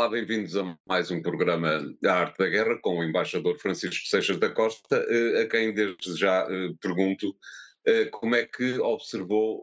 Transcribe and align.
Olá, 0.00 0.08
bem-vindos 0.08 0.56
a 0.56 0.78
mais 0.88 1.10
um 1.10 1.20
programa 1.20 1.94
da 2.00 2.20
Arte 2.20 2.38
da 2.38 2.48
Guerra 2.48 2.78
com 2.80 2.98
o 2.98 3.04
embaixador 3.04 3.58
Francisco 3.58 4.06
Seixas 4.06 4.38
da 4.38 4.48
Costa, 4.48 4.96
eh, 4.96 5.42
a 5.42 5.46
quem 5.46 5.74
desde 5.74 6.16
já 6.16 6.48
eh, 6.50 6.72
pergunto 6.80 7.36
eh, 7.84 8.06
como 8.06 8.34
é 8.34 8.46
que 8.46 8.78
observou 8.78 9.62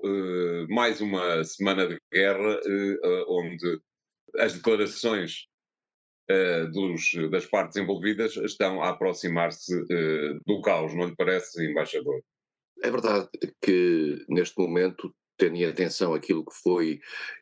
mais 0.70 1.02
uma 1.02 1.44
semana 1.44 1.88
de 1.88 2.00
guerra 2.14 2.60
onde 3.28 3.82
as 4.38 4.54
declarações 4.54 5.48
dos, 6.72 7.32
das 7.32 7.48
partes 7.48 7.76
envolvidas 7.78 8.38
estão 8.38 8.84
a 8.84 8.90
aproximar-se 8.90 9.74
do 10.46 10.62
caos, 10.62 10.94
não 10.94 11.08
lhe 11.08 11.16
parece, 11.16 11.66
embaixador? 11.66 12.22
É 12.84 12.92
verdade 12.92 13.28
que 13.60 14.24
neste 14.30 14.60
momento 14.60 15.12
tendo 15.38 15.56
em 15.56 15.66
atenção 15.66 16.14
aquilo 16.14 16.46
que 16.46 16.56
foi, 16.56 17.00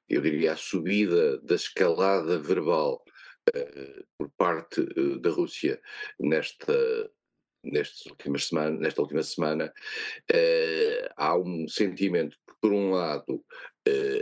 eu 0.09 0.21
diria, 0.21 0.53
a 0.53 0.57
subida 0.57 1.39
da 1.39 1.55
escalada 1.55 2.37
verbal 2.39 3.03
uh, 3.49 4.05
por 4.17 4.29
parte 4.37 4.81
uh, 4.81 5.19
da 5.19 5.29
Rússia 5.29 5.81
nesta, 6.19 7.11
nestas 7.63 8.05
últimas 8.07 8.45
semanas, 8.45 8.79
nesta 8.79 9.01
última 9.01 9.23
semana, 9.23 9.73
uh, 10.31 11.09
há 11.15 11.37
um 11.37 11.67
sentimento 11.67 12.37
por 12.61 12.73
um 12.73 12.91
lado, 12.91 13.45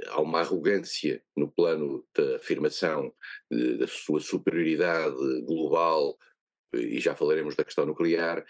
há 0.10 0.20
uma 0.20 0.42
arrogância 0.42 1.24
no 1.34 1.50
plano 1.50 2.06
da 2.14 2.36
afirmação 2.36 3.14
da 3.80 3.88
sua 3.88 4.20
superioridade 4.20 5.16
global, 5.44 6.18
e 6.74 7.00
já 7.00 7.16
falaremos 7.16 7.56
da 7.56 7.64
questão 7.64 7.86
nuclear, 7.86 8.44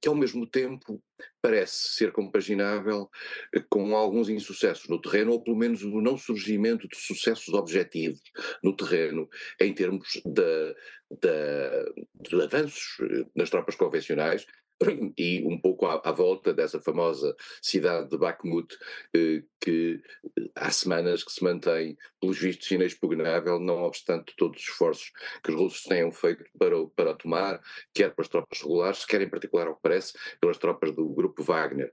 que 0.00 0.08
ao 0.08 0.14
mesmo 0.14 0.46
tempo 0.46 1.02
parece 1.40 1.94
ser 1.94 2.12
compaginável 2.12 3.10
eh, 3.54 3.62
com 3.68 3.94
alguns 3.96 4.28
insucessos 4.28 4.88
no 4.88 5.00
terreno, 5.00 5.32
ou 5.32 5.42
pelo 5.42 5.56
menos 5.56 5.82
o 5.82 6.00
não 6.00 6.16
surgimento 6.16 6.88
de 6.88 6.96
sucessos 6.96 7.52
objetivos 7.54 8.20
no 8.62 8.74
terreno, 8.76 9.28
em 9.60 9.74
termos 9.74 10.20
de, 10.24 10.74
de, 11.10 12.28
de 12.28 12.42
avanços 12.42 12.96
eh, 13.00 13.26
nas 13.34 13.50
tropas 13.50 13.76
convencionais, 13.76 14.46
e 15.18 15.42
um 15.44 15.58
pouco 15.58 15.86
à, 15.86 16.00
à, 16.04 16.12
volta 16.12 16.52
dessa 16.52 16.80
famosa 16.80 17.34
cidade 17.62 18.10
de 18.10 18.18
Bakhmut, 18.18 18.76
eh, 19.14 19.42
que 19.60 20.02
eh, 20.38 20.50
há 20.54 20.70
semanas 20.70 21.22
que 21.22 21.32
se 21.32 21.42
mantém, 21.42 21.96
pelos 22.20 22.38
vistos, 22.38 22.70
inexpugnável, 22.70 23.58
não 23.60 23.82
obstante 23.82 24.34
todos 24.36 24.60
os 24.60 24.68
esforços 24.68 25.12
que 25.42 25.50
os 25.50 25.56
russos 25.56 25.82
tenham 25.82 26.10
feito 26.10 26.44
para, 26.58 26.86
para 26.96 27.14
tomar, 27.14 27.60
quer 27.92 28.14
pelas 28.14 28.28
tropas 28.28 28.60
regulares, 28.60 29.04
quer 29.04 29.20
em 29.22 29.30
particular, 29.30 29.66
ao 29.66 29.76
que 29.76 29.82
parece, 29.82 30.12
pelas 30.40 30.58
tropas 30.58 30.92
do 30.92 31.08
grupo 31.08 31.42
Wagner. 31.42 31.92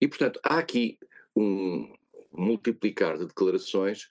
E, 0.00 0.08
portanto, 0.08 0.40
há 0.42 0.58
aqui 0.58 0.98
um 1.36 1.92
multiplicar 2.32 3.18
de 3.18 3.26
declarações 3.26 4.08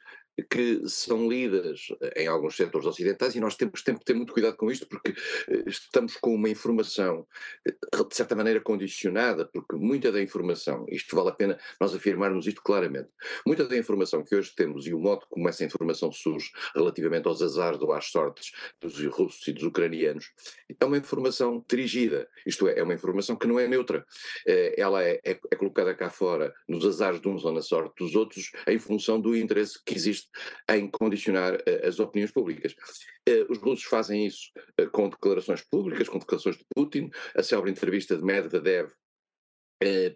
que 0.49 0.81
são 0.87 1.29
lidas 1.29 1.87
em 2.15 2.27
alguns 2.27 2.55
setores 2.55 2.87
ocidentais 2.87 3.35
e 3.35 3.39
nós 3.39 3.55
temos, 3.55 3.81
temos 3.81 3.99
que 3.99 4.05
ter 4.05 4.13
muito 4.13 4.33
cuidado 4.33 4.55
com 4.55 4.71
isto 4.71 4.87
porque 4.87 5.13
eh, 5.49 5.63
estamos 5.67 6.15
com 6.17 6.33
uma 6.33 6.49
informação 6.49 7.27
eh, 7.67 7.73
de 8.07 8.15
certa 8.15 8.35
maneira 8.35 8.59
condicionada, 8.59 9.45
porque 9.45 9.75
muita 9.75 10.11
da 10.11 10.21
informação, 10.21 10.85
isto 10.89 11.15
vale 11.15 11.29
a 11.29 11.33
pena 11.33 11.59
nós 11.79 11.93
afirmarmos 11.93 12.47
isto 12.47 12.61
claramente, 12.61 13.09
muita 13.45 13.67
da 13.67 13.77
informação 13.77 14.23
que 14.23 14.35
hoje 14.35 14.53
temos 14.55 14.87
e 14.87 14.93
o 14.93 14.99
modo 14.99 15.25
como 15.29 15.47
essa 15.49 15.63
informação 15.63 16.11
surge 16.11 16.51
relativamente 16.75 17.27
aos 17.27 17.41
azares 17.41 17.79
ou 17.81 17.93
às 17.93 18.05
sortes 18.05 18.51
dos 18.79 19.03
russos 19.05 19.47
e 19.47 19.53
dos 19.53 19.63
ucranianos, 19.63 20.31
é 20.79 20.85
uma 20.85 20.97
informação 20.97 21.63
dirigida, 21.69 22.27
isto 22.45 22.67
é, 22.67 22.79
é 22.79 22.83
uma 22.83 22.93
informação 22.93 23.35
que 23.35 23.47
não 23.47 23.59
é 23.59 23.67
neutra, 23.67 24.05
eh, 24.47 24.75
ela 24.77 25.03
é, 25.03 25.19
é, 25.23 25.39
é 25.51 25.55
colocada 25.55 25.93
cá 25.93 26.09
fora 26.09 26.53
nos 26.67 26.85
azares 26.85 27.21
de 27.21 27.27
uns 27.27 27.43
ou 27.45 27.51
na 27.51 27.61
sorte 27.61 27.95
dos 27.97 28.15
outros 28.15 28.51
em 28.67 28.79
função 28.79 29.19
do 29.19 29.35
interesse 29.35 29.79
que 29.83 29.95
existe 29.95 30.20
em 30.69 30.89
condicionar 30.89 31.55
uh, 31.55 31.87
as 31.87 31.99
opiniões 31.99 32.31
públicas. 32.31 32.73
Uh, 33.27 33.51
os 33.51 33.57
russos 33.57 33.85
fazem 33.85 34.25
isso 34.25 34.51
uh, 34.79 34.89
com 34.89 35.09
declarações 35.09 35.61
públicas, 35.61 36.09
com 36.09 36.19
declarações 36.19 36.57
de 36.57 36.65
Putin, 36.75 37.09
a 37.35 37.43
célebre 37.43 37.71
entrevista 37.71 38.15
de 38.15 38.23
Medvedev 38.23 38.91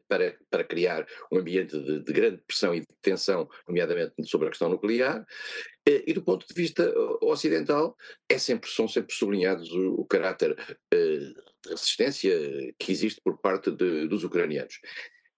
para, 0.07 0.38
para, 0.51 0.63
criar 0.63 1.07
um 1.31 1.39
ambiente 1.39 1.75
de, 1.79 2.03
de, 2.03 2.13
grande 2.13 2.39
pressão 2.45 2.75
e 2.75 2.81
de 2.81 2.88
tensão, 3.01 3.49
nomeadamente 3.67 4.13
sobre 4.25 4.45
a 4.45 4.51
questão 4.51 4.69
nuclear, 4.69 5.25
e 5.88 6.13
do 6.13 6.22
ponto 6.22 6.45
de 6.45 6.53
vista 6.53 6.93
ocidental 7.19 7.97
é 8.29 8.37
sempre, 8.37 8.69
são 8.69 8.87
sempre 8.87 9.16
sublinhados 9.16 9.72
o, 9.72 10.01
o 10.01 10.05
caráter 10.05 10.55
de 10.93 11.33
resistência 11.67 12.31
que 12.77 12.91
existe 12.91 13.19
por 13.23 13.39
parte 13.39 13.72
de, 13.72 14.07
dos 14.07 14.23
ucranianos. 14.23 14.79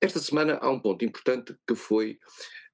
Esta 0.01 0.19
semana 0.19 0.59
há 0.61 0.69
um 0.69 0.79
ponto 0.79 1.03
importante 1.03 1.55
que 1.67 1.75
foi 1.75 2.19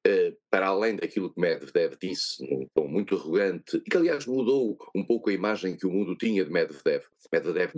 Uh, 0.05 0.35
para 0.49 0.67
além 0.67 0.97
daquilo 0.97 1.33
que 1.33 1.39
Medvedev 1.39 1.95
disse, 1.97 2.45
num 2.45 2.67
tom 2.75 2.89
muito 2.89 3.15
arrogante, 3.15 3.77
e 3.77 3.89
que 3.89 3.95
aliás 3.95 4.25
mudou 4.25 4.77
um 4.93 5.01
pouco 5.05 5.29
a 5.29 5.33
imagem 5.33 5.77
que 5.77 5.87
o 5.87 5.91
mundo 5.91 6.17
tinha 6.17 6.43
de 6.43 6.51
Medvedev. 6.51 7.05
Medvedev 7.31 7.71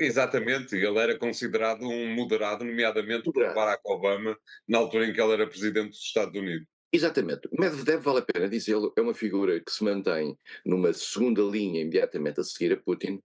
Exatamente, 0.00 0.74
ele 0.74 0.98
era 0.98 1.16
considerado 1.16 1.82
um 1.82 2.14
moderado, 2.14 2.64
nomeadamente 2.64 3.26
moderado. 3.26 3.54
por 3.54 3.60
Barack 3.60 3.82
Obama, 3.84 4.36
na 4.66 4.78
altura 4.78 5.06
em 5.06 5.12
que 5.12 5.20
ele 5.20 5.32
era 5.34 5.46
presidente 5.46 5.90
dos 5.90 6.02
Estados 6.02 6.34
Unidos. 6.34 6.66
Exatamente. 6.92 7.48
Medvedev, 7.58 8.02
vale 8.02 8.18
a 8.20 8.22
pena 8.22 8.48
dizê-lo, 8.48 8.92
é 8.96 9.00
uma 9.00 9.14
figura 9.14 9.60
que 9.60 9.70
se 9.70 9.84
mantém 9.84 10.36
numa 10.64 10.92
segunda 10.92 11.42
linha 11.42 11.82
imediatamente 11.82 12.40
a 12.40 12.44
seguir 12.44 12.72
a 12.72 12.76
Putin, 12.76 13.22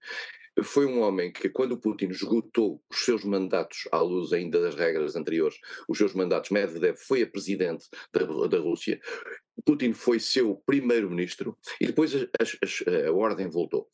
foi 0.61 0.85
um 0.85 1.01
homem 1.01 1.31
que, 1.31 1.49
quando 1.49 1.79
Putin 1.79 2.09
esgotou 2.09 2.81
os 2.91 3.03
seus 3.03 3.23
mandatos, 3.23 3.87
à 3.91 3.99
luz 4.01 4.33
ainda 4.33 4.61
das 4.61 4.75
regras 4.75 5.15
anteriores, 5.15 5.57
os 5.87 5.97
seus 5.97 6.13
mandatos, 6.13 6.51
Medvedev 6.51 6.95
foi 6.97 7.23
a 7.23 7.27
presidente 7.27 7.87
da, 8.13 8.23
da 8.47 8.59
Rússia, 8.59 8.99
Putin 9.65 9.93
foi 9.93 10.19
seu 10.19 10.55
primeiro-ministro 10.65 11.57
e 11.79 11.87
depois 11.87 12.13
a, 12.15 12.19
a, 12.19 13.07
a, 13.07 13.11
ordem 13.11 13.49
voltou, 13.49 13.87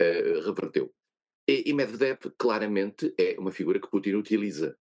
uh, 0.00 0.46
reverteu. 0.46 0.92
E, 1.48 1.64
e 1.66 1.72
Medvedev 1.72 2.18
claramente 2.38 3.12
é 3.18 3.36
uma 3.38 3.50
figura 3.50 3.80
que 3.80 3.90
Putin 3.90 4.14
utiliza 4.14 4.76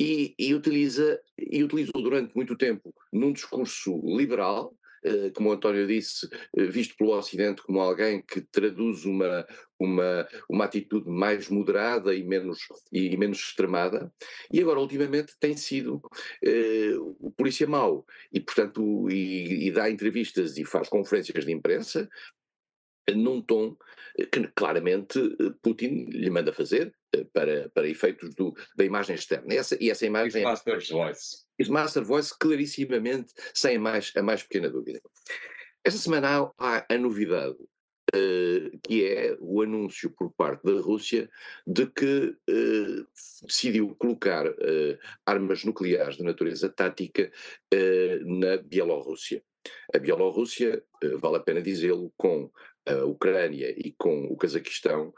e, 0.00 0.34
e, 0.38 0.54
utiliza 0.54 1.20
e 1.38 1.62
utilizou 1.62 2.02
durante 2.02 2.34
muito 2.34 2.56
tempo 2.56 2.92
num 3.12 3.32
discurso 3.32 4.00
liberal 4.04 4.74
eh, 5.04 5.30
como 5.34 5.50
o 5.50 5.52
António 5.52 5.86
disse, 5.86 6.26
eh, 6.56 6.64
visto 6.64 6.96
pelo 6.96 7.16
Ocidente 7.16 7.62
como 7.62 7.78
alguém 7.78 8.22
que 8.22 8.40
traduz 8.40 9.04
uma, 9.04 9.46
uma, 9.84 10.26
uma 10.48 10.64
atitude 10.64 11.08
mais 11.08 11.48
moderada 11.48 12.14
e 12.14 12.24
menos, 12.24 12.60
e, 12.92 13.16
menos 13.16 13.38
extremada, 13.38 14.12
e 14.52 14.60
agora 14.60 14.80
ultimamente 14.80 15.34
tem 15.38 15.56
sido 15.56 16.00
eh, 16.42 16.94
o 16.98 17.30
polícia 17.30 17.66
mau, 17.66 18.04
e 18.32 18.40
portanto, 18.40 19.08
e, 19.10 19.68
e 19.68 19.70
dá 19.72 19.90
entrevistas 19.90 20.56
e 20.56 20.64
faz 20.64 20.88
conferências 20.88 21.44
de 21.44 21.52
imprensa 21.52 22.08
num 23.14 23.42
tom 23.42 23.76
que 24.32 24.46
claramente 24.54 25.20
Putin 25.62 26.06
lhe 26.08 26.30
manda 26.30 26.52
fazer 26.52 26.94
para, 27.32 27.68
para 27.70 27.88
efeitos 27.88 28.34
do, 28.34 28.54
da 28.76 28.84
imagem 28.84 29.14
externa. 29.14 29.52
E 29.52 29.56
essa, 29.56 29.76
e 29.80 29.90
essa 29.90 30.06
imagem. 30.06 30.42
His 30.42 30.48
master's 30.48 30.88
voice. 30.90 31.44
His 31.58 31.68
master 31.68 32.04
voice, 32.04 32.32
clarissimamente, 32.38 33.32
sem 33.52 33.76
a 33.76 33.80
mais, 33.80 34.12
a 34.16 34.22
mais 34.22 34.42
pequena 34.42 34.70
dúvida. 34.70 35.00
Esta 35.84 35.98
semana 35.98 36.50
há 36.58 36.86
a 36.88 36.98
novidade 36.98 37.56
Uh, 38.12 38.78
que 38.82 39.06
é 39.06 39.36
o 39.40 39.62
anúncio 39.62 40.10
por 40.10 40.30
parte 40.34 40.62
da 40.62 40.78
Rússia 40.78 41.28
de 41.66 41.86
que 41.86 42.36
uh, 42.48 43.06
decidiu 43.42 43.96
colocar 43.96 44.46
uh, 44.46 44.98
armas 45.24 45.64
nucleares 45.64 46.16
de 46.16 46.22
natureza 46.22 46.68
tática 46.68 47.32
na 48.24 48.58
Bielorrússia. 48.58 49.42
A 49.92 49.98
Bielorrússia, 49.98 50.84
vale 51.18 51.38
a 51.38 51.40
pena 51.40 51.62
dizê-lo, 51.62 52.12
com 52.16 52.50
a 52.86 53.04
Ucrânia 53.04 53.74
e 53.76 53.94
com 53.96 54.24
o 54.24 54.36
Cazaquistão 54.36 55.12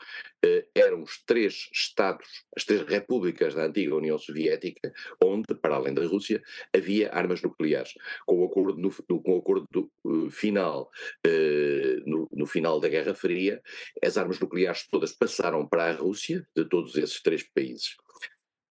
eh, 0.45 0.67
eram 0.75 1.03
os 1.03 1.23
três 1.25 1.69
Estados, 1.73 2.45
as 2.57 2.65
três 2.65 2.83
repúblicas 2.83 3.55
da 3.55 3.67
antiga 3.67 3.95
União 3.95 4.19
Soviética, 4.19 4.93
onde, 5.23 5.55
para 5.55 5.77
além 5.77 5.95
da 5.95 6.07
Rússia, 6.07 6.43
havia 6.75 7.13
armas 7.13 7.43
nucleares. 7.43 7.95
Com 8.25 8.41
o 8.41 8.45
acordo, 8.45 8.79
no, 8.79 8.91
com 9.23 9.37
o 9.37 9.39
acordo 9.39 9.67
do, 9.71 9.91
uh, 10.05 10.31
final, 10.31 10.91
uh, 11.27 12.09
no, 12.11 12.29
no, 12.33 12.47
final 12.47 12.79
da 12.79 12.89
Guerra 12.89 13.15
Fria, 13.15 13.61
as 14.03 14.17
armas 14.17 14.39
nucleares 14.39 14.87
todas 14.89 15.13
passaram 15.13 15.67
para 15.67 15.91
a 15.91 15.93
Rússia, 15.93 16.47
de 16.55 16.65
todos 16.65 16.97
esses 16.97 17.21
três 17.21 17.43
países. 17.43 17.97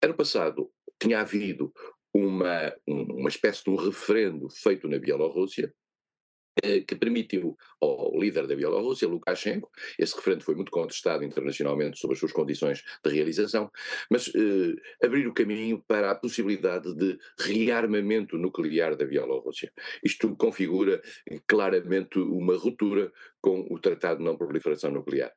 Ano 0.01 0.15
passado 0.15 0.71
tinha 0.99 1.19
havido 1.19 1.71
uma, 2.13 2.73
uma 2.87 3.29
espécie 3.29 3.63
de 3.63 3.69
um 3.69 3.75
referendo 3.75 4.49
feito 4.49 4.87
na 4.87 4.97
Bielorrússia, 4.97 5.65
eh, 5.67 5.88
que 6.87 6.95
permitiu 6.95 7.57
ao 7.81 8.19
líder 8.19 8.47
da 8.47 8.55
Bielorrússia, 8.55 9.07
Lukashenko, 9.07 9.69
esse 9.97 10.15
referendo 10.15 10.43
foi 10.43 10.55
muito 10.55 10.71
contestado 10.71 11.23
internacionalmente 11.23 11.97
sobre 11.97 12.15
as 12.15 12.19
suas 12.19 12.31
condições 12.31 12.83
de 13.03 13.11
realização, 13.11 13.71
mas 14.09 14.27
eh, 14.29 15.05
abrir 15.05 15.27
o 15.27 15.33
caminho 15.33 15.83
para 15.87 16.11
a 16.11 16.15
possibilidade 16.15 16.93
de 16.95 17.17
rearmamento 17.39 18.37
nuclear 18.37 18.95
da 18.95 19.05
Bielorrússia. 19.05 19.71
Isto 20.03 20.35
configura 20.35 21.01
claramente 21.47 22.19
uma 22.19 22.55
ruptura 22.57 23.11
com 23.41 23.65
o 23.69 23.79
Tratado 23.79 24.19
de 24.19 24.25
Não 24.25 24.37
Proliferação 24.37 24.91
Nuclear. 24.91 25.31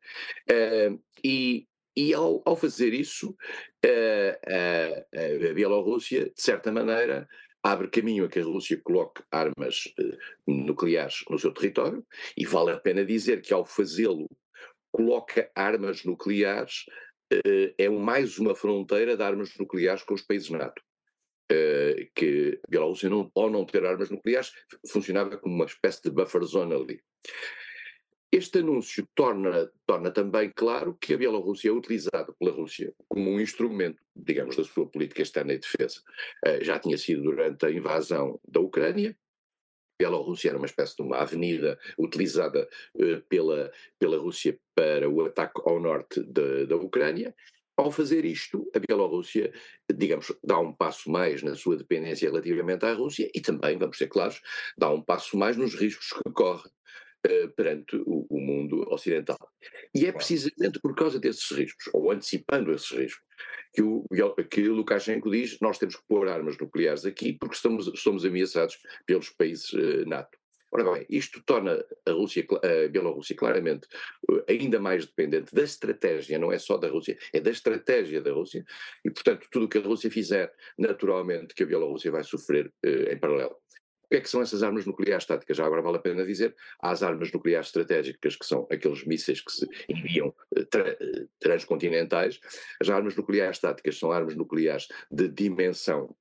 Uh, 0.50 1.00
e 1.25 1.67
e 1.94 2.14
ao, 2.14 2.43
ao, 2.47 2.56
fazer 2.56 2.94
isso, 2.94 3.37
uh, 3.85 5.50
a 5.50 5.53
Bielorrússia, 5.53 6.32
de 6.35 6.43
certa 6.43 6.73
maneira, 6.73 7.29
abre 7.62 7.88
caminho 7.88 8.25
a 8.25 8.29
que 8.29 8.41
a 8.41 8.44
Rússia 8.44 8.81
coloque 8.82 9.23
armas 9.31 9.93
eh, 9.99 10.19
nucleares 10.47 11.25
no 11.31 11.38
seu 11.38 11.53
território, 11.53 12.05
e 12.37 12.44
vale 12.44 12.73
a 12.73 12.81
pena 12.81 13.05
dizer 13.05 13.41
que 13.41 13.55
ao 13.55 13.64
fazê-lo 13.64 14.29
coloca 14.91 15.50
armas 15.55 16.05
nucleares, 16.05 16.87
eh, 17.32 17.75
é 17.79 17.88
mais 17.88 18.38
uma 18.38 18.55
fronteira 18.55 19.17
de 19.17 19.23
armas 19.23 19.56
nucleares 19.59 20.03
com 20.03 20.14
os 20.14 20.23
países 20.23 20.50
NATO. 20.50 20.82
Eh, 21.50 22.09
que 22.14 22.61
a 22.67 22.70
Bielorrússia, 22.70 23.11
não, 23.11 23.31
ao 23.35 23.50
não 23.50 23.64
ter 23.64 23.85
armas 23.85 24.11
nucleares, 24.11 24.53
funcionava 24.91 25.37
como 25.37 25.55
uma 25.55 25.67
espécie 25.67 26.03
de 26.03 26.11
buffer 26.11 26.43
zone 26.43 26.75
ali. 26.75 27.03
Este 28.34 28.61
anúncio 28.61 29.06
torna, 29.14 29.70
torna 29.87 30.11
também 30.11 30.50
claro 30.56 30.96
que 30.99 31.12
a 31.12 31.19
Bielorrússia 31.19 31.69
é 31.69 31.73
utilizada 31.73 32.32
pela 32.38 32.50
Rússia 32.50 32.94
como 33.06 33.29
um 33.29 33.38
instrumento, 33.38 34.02
digamos, 34.17 34.56
da 34.56 34.64
sua 34.64 34.88
política 34.88 35.20
externa 35.20 35.52
e 35.52 35.58
defesa. 35.58 36.00
Uh, 36.46 36.64
já 36.64 36.79
tinha 36.79 36.96
sido 36.96 37.25
durante 37.25 37.67
a 37.67 37.70
invasão 37.70 38.40
da 38.49 38.58
Ucrânia. 38.58 39.11
A 39.11 40.05
Bielorrússia 40.05 40.49
era 40.49 40.56
uma 40.56 40.64
espécie 40.64 40.96
de 40.96 41.02
uma 41.02 41.19
avenida 41.19 41.79
utilizada 41.99 42.67
uh, 42.94 43.20
pela, 43.29 43.70
pela 43.99 44.17
Rússia 44.17 44.58
para 44.75 45.11
o 45.11 45.26
ataque 45.26 45.61
ao 45.67 45.78
norte 45.78 46.23
de, 46.25 46.64
da 46.64 46.76
Ucrânia. 46.76 47.35
Ao 47.76 47.90
fazer 47.90 48.25
isto, 48.25 48.67
a 48.75 48.78
Bielorrússia, 48.78 49.52
digamos, 49.94 50.32
dá 50.43 50.58
um 50.58 50.73
passo 50.73 51.11
mais 51.11 51.43
na 51.43 51.55
sua 51.55 51.76
dependência 51.76 52.31
relativamente 52.31 52.87
à 52.87 52.94
Rússia 52.94 53.31
e 53.35 53.43
também, 53.43 53.76
vamos 53.76 53.99
ser 53.99 54.06
claros, 54.06 54.40
dá 54.78 54.90
um 54.90 55.02
passo 55.02 55.37
mais 55.37 55.58
nos 55.58 55.75
riscos 55.75 56.14
que 56.14 56.32
corre 56.32 56.70
perante 57.56 57.96
o, 57.96 58.26
o, 58.28 58.40
mundo 58.40 58.84
ocidental. 58.92 59.38
E 59.94 60.06
é 60.06 60.12
precisamente 60.12 60.80
por 60.80 60.94
causa 60.94 61.20
desses 61.20 61.50
riscos, 61.50 61.88
ou 61.92 62.10
antecipando 62.10 62.72
esses 62.72 62.90
riscos, 62.90 63.22
que 63.72 63.82
o, 63.82 64.04
que 64.50 64.69
Lukashenko 64.69 65.30
diz 65.30 65.58
nós 65.60 65.78
temos 65.78 65.96
que 65.96 66.02
pôr 66.08 66.28
armas 66.28 66.58
nucleares 66.58 67.06
aqui 67.06 67.32
porque 67.32 67.54
estamos, 67.54 67.90
somos 68.00 68.24
ameaçados 68.24 68.78
pelos 69.06 69.30
países 69.30 69.72
uh, 69.72 70.06
NATO. 70.06 70.36
Ora 70.74 70.90
bem, 70.90 71.06
isto 71.10 71.42
torna 71.44 71.84
a, 72.06 72.12
Rússia, 72.12 72.46
a 72.50 72.88
Bielorrússia 72.88 73.36
claramente 73.36 73.86
eh, 74.30 74.54
ainda 74.54 74.80
mais 74.80 75.04
dependente 75.04 75.54
da 75.54 75.62
estratégia, 75.62 76.38
não 76.38 76.50
é 76.50 76.58
só 76.58 76.78
da 76.78 76.88
Rússia, 76.88 77.18
é 77.30 77.40
da 77.40 77.50
estratégia 77.50 78.22
da 78.22 78.32
Rússia, 78.32 78.64
e 79.04 79.10
portanto 79.10 79.46
tudo 79.50 79.66
o 79.66 79.68
que 79.68 79.76
a 79.76 79.82
Rússia 79.82 80.10
fizer, 80.10 80.50
naturalmente 80.78 81.54
que 81.54 81.62
a 81.62 81.66
Bielorrússia 81.66 82.10
vai 82.10 82.25
sofrer 82.25 82.72
eh, 82.82 83.12
em 83.12 83.18
paralelo. 83.18 83.54
Que 84.12 84.19
é 84.19 84.20
que 84.20 84.29
são 84.29 84.43
essas 84.43 84.62
armas 84.62 84.85
nucleares 84.85 85.25
táticas? 85.25 85.56
Já 85.56 85.64
agora 85.64 85.81
vale 85.81 85.97
a 85.97 86.00
pena 86.00 86.23
dizer, 86.26 86.55
há 86.82 86.91
as 86.91 87.03
armas 87.03 87.32
nucleares 87.32 87.69
estratégicas, 87.69 88.37
que 88.37 88.44
são 88.44 88.69
aqueles 88.70 89.06
mísseis 89.06 89.41
que 89.41 89.50
se 89.50 89.67
enviam 89.88 90.35
eh, 90.55 90.64
tra 90.67 90.87
eh, 90.87 91.26
transcontinentais. 91.41 92.38
As 92.79 92.91
armas 92.91 93.17
nucleares 93.17 93.59
táticas 93.59 93.99
são 93.99 94.12
armas 94.12 94.37
nucleares 94.37 94.87
de 95.11 95.31
dimensão 95.31 96.14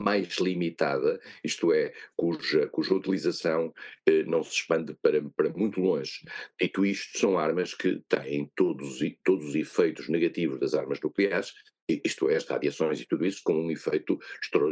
mais 0.00 0.38
limitada, 0.38 1.20
isto 1.44 1.70
é, 1.70 1.92
cuja, 2.16 2.66
cuja 2.68 2.94
utilização 2.94 3.74
eh, 4.06 4.22
não 4.22 4.42
se 4.42 4.52
expande 4.52 4.94
para, 5.02 5.20
para 5.36 5.50
muito 5.50 5.82
longe. 5.82 6.24
Dito 6.58 6.86
isto, 6.86 7.18
são 7.18 7.38
armas 7.38 7.74
que 7.74 8.02
têm 8.08 8.50
todos, 8.56 9.00
todos 9.22 9.48
os 9.48 9.54
efeitos 9.54 10.08
negativos 10.08 10.58
das 10.58 10.72
armas 10.72 10.98
nucleares, 10.98 11.52
isto 11.88 12.28
é, 12.28 12.36
as 12.36 12.44
radiações 12.44 13.00
e 13.00 13.06
tudo 13.06 13.24
isso, 13.24 13.40
com 13.42 13.54
um 13.54 13.70
efeito 13.70 14.18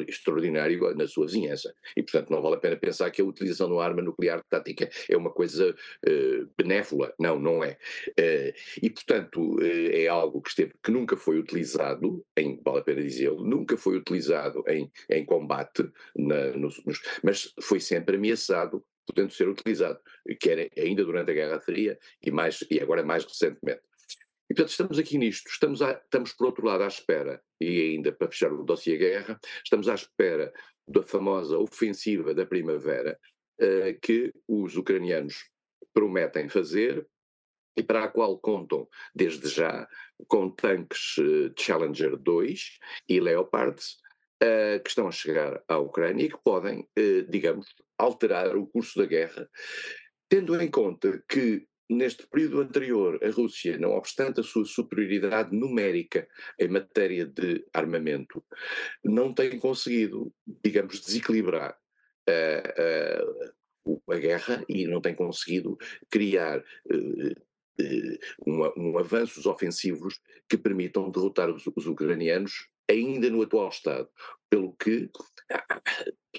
extraordinário 0.09 0.95
na 0.95 1.07
sua 1.07 1.27
vizinhança. 1.27 1.75
E, 1.97 2.03
portanto, 2.03 2.31
não 2.31 2.43
vale 2.43 2.57
a 2.57 2.59
pena 2.59 2.77
pensar 2.77 3.11
que 3.11 3.23
a 3.23 3.25
utilização 3.25 3.69
de 3.69 3.73
uma 3.73 3.85
arma 3.85 4.03
nuclear 4.03 4.43
tática 4.49 4.89
é 5.09 5.17
uma 5.17 5.31
coisa 5.31 5.71
uh, 5.71 6.49
benévola. 6.57 7.15
Não, 7.19 7.39
não 7.39 7.65
é. 7.65 7.79
Uh, 8.11 8.53
e, 8.83 8.91
portanto, 8.91 9.57
uh, 9.57 9.91
é 9.93 10.07
algo 10.09 10.43
que, 10.43 10.51
esteve, 10.51 10.75
que 10.83 10.91
nunca 10.91 11.17
foi 11.17 11.39
utilizado, 11.39 12.25
em, 12.37 12.61
vale 12.63 12.79
a 12.79 12.83
pena 12.83 13.03
dizê-lo, 13.03 13.43
nunca 13.43 13.77
foi 13.77 13.97
utilizado 13.97 14.63
em, 14.69 14.91
em 15.11 15.25
combate, 15.25 15.89
na, 16.15 16.53
nos, 16.53 16.85
nos, 16.85 17.01
mas 17.23 17.55
foi 17.61 17.81
sempre 17.81 18.17
ameaçado 18.17 18.85
podendo 19.07 19.33
ser 19.33 19.49
utilizado, 19.49 20.01
quer 20.41 20.69
ainda 20.77 21.05
durante 21.05 21.31
a 21.31 21.35
Guerra 21.35 21.61
Fria 21.61 21.97
e, 22.21 22.31
mais, 22.31 22.65
e 22.69 22.81
agora 22.81 23.05
mais 23.05 23.25
recentemente. 23.25 23.81
E, 24.49 24.55
portanto, 24.55 24.71
estamos 24.71 24.99
aqui 24.99 25.19
nisto, 25.19 25.49
estamos, 25.49 25.83
a, 25.83 25.93
estamos 25.93 26.33
por 26.33 26.47
outro 26.47 26.65
lado 26.65 26.85
à 26.85 26.87
espera, 26.87 27.43
e 27.61 27.81
ainda 27.81 28.13
para 28.13 28.29
fechar 28.29 28.53
o 28.53 28.63
dossiê 28.65 28.97
guerra, 28.97 29.39
estamos 29.65 29.89
à 29.89 29.95
espera 29.95 30.53
da 30.87 31.03
famosa 31.03 31.59
ofensiva 31.59 32.33
da 32.33 32.47
primavera 32.47 33.19
uh, 33.61 34.01
que 34.01 34.33
os 34.47 34.77
ucranianos 34.77 35.51
prometem 35.93 36.49
fazer 36.49 37.07
e 37.77 37.83
para 37.83 38.05
a 38.05 38.09
qual 38.09 38.39
contam 38.39 38.89
desde 39.15 39.49
já 39.49 39.89
com 40.29 40.51
tanques 40.51 41.19
uh, 41.19 41.53
Challenger 41.59 42.17
2 42.17 42.79
e 43.09 43.21
Leopards 43.21 43.97
uh, 44.43 44.83
que 44.83 44.89
estão 44.89 45.09
a 45.09 45.13
chegar 45.13 45.61
à 45.67 45.77
Ucrânia 45.79 46.27
e 46.27 46.31
que 46.31 46.39
podem, 46.39 46.89
digamos, 47.29 47.75
alterar 47.99 48.57
o 48.57 48.67
curso 48.67 48.99
da 48.99 49.07
guerra, 49.07 49.49
tendo 50.29 50.61
em 50.61 50.71
conta 50.71 51.23
que 51.29 51.67
Neste 51.89 52.27
período 52.27 52.61
anterior, 52.61 53.19
a 53.23 53.31
Rússia, 53.31 53.79
não 53.79 53.93
obstante 53.93 54.41
a 54.41 54.43
sua 54.43 54.65
superioridade 54.65 55.57
numérica 55.57 56.29
em 56.59 56.69
matéria 56.69 57.25
de 57.25 57.65
armamento, 57.73 58.45
não 59.05 59.33
tem 59.33 59.57
conseguido, 59.59 60.33
digamos, 60.65 61.01
desequilibrar 61.01 61.79
uh, 62.29 63.93
uh, 63.93 64.13
a 64.13 64.17
guerra 64.17 64.65
e 64.69 64.87
não 64.87 65.01
tem 65.01 65.15
conseguido 65.15 65.79
criar 66.11 66.59
uh, 66.59 67.47
um, 68.47 68.63
um 68.77 68.99
avanços 68.99 69.47
ofensivos 69.47 70.21
que 70.49 70.57
permitam 70.57 71.11
derrotar 71.11 71.51
os, 71.51 71.65
os 71.67 71.87
ucranianos 71.87 72.69
ainda 72.89 73.31
no 73.31 73.43
atual 73.43 73.69
estado, 73.69 74.09
pelo 74.49 74.73
que 74.75 75.11
ah, 75.53 75.83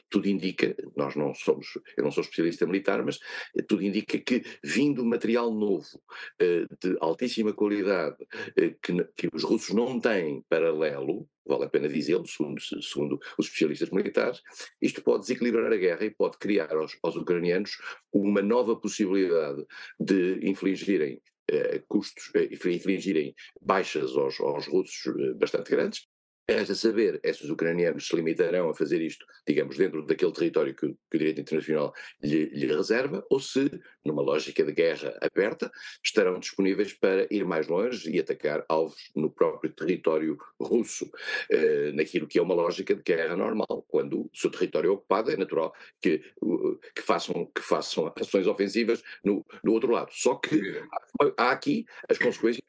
tudo 0.10 0.28
indica, 0.28 0.76
nós 0.96 1.16
não 1.16 1.34
somos, 1.34 1.68
eu 1.96 2.04
não 2.04 2.12
sou 2.12 2.22
especialista 2.22 2.66
militar, 2.66 3.04
mas 3.04 3.20
tudo 3.68 3.84
indica 3.84 4.18
que 4.20 4.44
vindo 4.64 5.06
material 5.06 5.54
novo, 5.54 6.02
eh, 6.40 6.66
de 6.82 6.98
altíssima 7.00 7.54
qualidade, 7.54 8.18
eh, 8.56 8.76
que, 8.82 9.04
que 9.16 9.30
os 9.34 9.44
russos 9.44 9.74
não 9.76 10.00
têm 10.00 10.44
paralelo, 10.50 11.28
vale 11.46 11.66
a 11.66 11.70
pena 11.70 11.88
dizê-lo, 11.88 12.28
segundo, 12.28 12.62
segundo, 12.62 13.20
os 13.38 13.48
especialistas 13.48 13.90
militares, 13.90 14.42
isto 14.82 15.02
pode 15.02 15.22
desequilibrar 15.22 15.72
a 15.72 15.78
guerra 15.78 16.06
e 16.06 16.12
pode 16.12 16.38
criar 16.38 16.74
aos, 16.74 16.98
aos 17.02 17.16
ucranianos 17.16 17.78
uma 18.12 18.42
nova 18.42 18.76
possibilidade 18.76 19.66
de 20.00 20.40
infligirem 20.48 21.22
eh, 21.50 21.82
custos, 21.88 22.32
infligirem 22.52 23.34
baixas 23.62 24.16
aos, 24.16 24.40
aos 24.40 24.68
russos 24.68 25.14
bastante 25.38 25.72
grandes, 25.72 26.08
Resta 26.50 26.74
saber 26.76 27.20
é 27.24 27.34
se 27.34 27.44
os 27.44 27.50
ucranianos 27.50 28.08
se 28.08 28.16
limitarão 28.16 28.70
a 28.70 28.74
fazer 28.74 29.02
isto, 29.02 29.26
digamos, 29.46 29.76
dentro 29.76 30.06
daquele 30.06 30.32
território 30.32 30.74
que, 30.74 30.88
que 30.88 31.16
o 31.16 31.18
direito 31.18 31.42
internacional 31.42 31.94
lhe, 32.24 32.46
lhe, 32.46 32.68
reserva, 32.68 33.22
ou 33.30 33.38
se, 33.38 33.70
numa 34.06 34.22
lógica 34.22 34.64
de 34.64 34.72
guerra 34.72 35.14
aberta, 35.22 35.70
estarão 36.02 36.40
disponíveis 36.40 36.94
para 36.94 37.28
ir 37.30 37.44
mais 37.44 37.68
longe 37.68 38.10
e 38.10 38.18
atacar 38.18 38.64
alvos 38.70 39.12
no 39.14 39.30
próprio 39.30 39.74
território 39.74 40.38
russo, 40.58 41.12
eh, 41.52 41.92
naquilo 41.92 42.26
que 42.26 42.40
é 42.40 42.42
uma 42.42 42.56
lógica 42.56 42.96
de 42.96 43.04
guerra 43.04 43.36
normal. 43.36 43.86
Quando 43.90 44.22
o 44.22 44.30
seu 44.34 44.50
território 44.50 44.88
é 44.88 44.94
ocupado, 44.94 45.30
é 45.30 45.36
natural 45.36 45.74
que, 46.02 46.20
que, 46.96 47.02
façam, 47.02 47.46
que 47.54 47.62
façam 47.62 48.14
ações 48.16 48.48
ofensivas 48.48 49.04
no, 49.22 49.46
no 49.62 49.74
outro 49.74 49.92
lado. 49.92 50.12
Só 50.14 50.36
que 50.36 50.82
há 51.36 51.52
aqui 51.52 51.86
as 52.08 52.18
consequências 52.18 52.64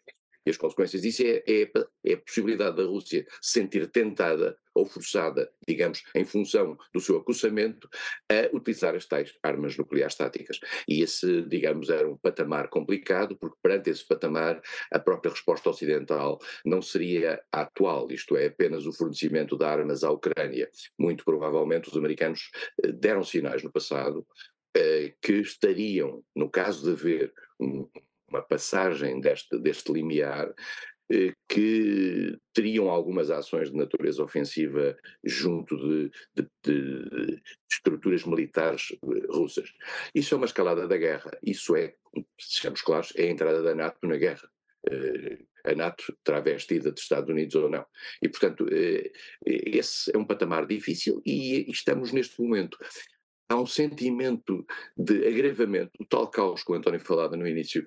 e 0.49 0.50
as 0.50 0.57
consequências 0.57 1.02
disso 1.02 1.23
é, 1.23 1.43
é, 1.47 1.71
é, 2.07 2.14
a 2.14 2.17
possibilidade 2.17 2.76
da 2.76 2.85
Rússia 2.85 3.26
se 3.40 3.61
sentir 3.61 3.87
tentada 3.88 4.59
ou 4.75 4.87
forçada, 4.87 5.50
digamos, 5.67 6.02
em 6.14 6.25
função 6.25 6.78
do 6.95 7.00
seu 7.00 7.19
acossamento, 7.19 7.87
a 8.31 8.57
utilizar 8.57 8.95
as 8.95 9.05
tais 9.05 9.35
armas 9.43 9.76
nucleares 9.76 10.14
táticas. 10.14 10.59
E 10.88 11.02
esse, 11.02 11.43
digamos, 11.43 11.90
era 11.90 12.09
um 12.09 12.17
patamar 12.17 12.69
complicado, 12.69 13.37
porque 13.37 13.59
perante 13.61 13.90
esse 13.90 14.07
patamar 14.07 14.62
a 14.90 14.99
própria 14.99 15.33
resposta 15.33 15.69
ocidental 15.69 16.38
não 16.64 16.81
seria 16.81 17.43
a 17.52 17.62
atual, 17.62 18.11
isto 18.11 18.37
é, 18.37 18.47
apenas 18.47 18.87
o 18.87 18.93
fornecimento 18.93 19.59
de 19.59 19.64
armas 19.64 20.02
à 20.02 20.11
Ucrânia. 20.11 20.71
Muito 20.99 21.25
provavelmente 21.25 21.90
os 21.90 21.97
americanos 21.97 22.50
eh, 22.83 22.93
deram 22.93 23.23
sinais 23.23 23.62
no 23.62 23.71
passado 23.71 24.26
eh, 24.75 25.12
que 25.21 25.35
estariam, 25.35 26.23
no 26.35 26.49
caso 26.49 26.85
de 26.85 26.93
haver 26.93 27.33
um, 27.61 27.88
uma 28.28 28.42
passagem 28.42 29.20
deste, 29.20 29.58
deste 29.58 29.92
limiar 29.92 30.54
eh, 31.11 31.32
que 31.49 32.37
teriam 32.52 32.90
algumas 32.90 33.30
ações 33.30 33.70
de 33.70 33.76
natureza 33.76 34.23
ofensiva 34.23 34.94
junto 35.25 35.75
de, 35.76 36.11
de, 36.37 36.49
de, 36.62 37.42
estruturas 37.70 38.25
militares 38.25 38.92
eh, 38.92 39.26
russas. 39.30 39.73
Isso 40.14 40.35
é 40.35 40.37
uma 40.37 40.47
escalada 40.47 40.87
da 40.87 40.99
guerra. 40.99 41.30
Isso 41.42 41.75
é, 41.75 41.94
sejamos 42.38 42.82
claros, 42.82 43.12
é 43.16 43.23
a 43.23 43.30
entrada 43.30 43.62
da 43.62 43.75
NATO 43.75 44.06
na 44.06 44.16
guerra. 44.16 44.50
Eh, 44.90 45.38
a 45.64 45.75
NATO 45.75 46.14
terá 46.23 46.40
vestida 46.40 46.92
de 46.92 47.00
Estados 47.00 47.30
Unidos 47.30 47.54
ou 47.54 47.70
não. 47.70 47.87
E, 48.23 48.28
portanto, 48.28 48.66
esse 49.44 50.14
é 50.14 50.18
um 50.18 50.25
patamar 50.25 50.66
difícil 50.66 51.20
e 51.26 51.70
estamos 51.70 52.12
neste 52.12 52.40
momento 52.40 52.78
há 53.49 53.56
um 53.56 53.66
sentimento 53.66 54.64
de 54.97 55.26
agravamento, 55.26 55.90
o 55.99 56.04
tal 56.04 56.28
caos 56.28 56.62
que 56.62 56.70
o 56.70 56.75
António 56.75 57.00
falava 57.00 57.37
no 57.37 57.47
início, 57.47 57.87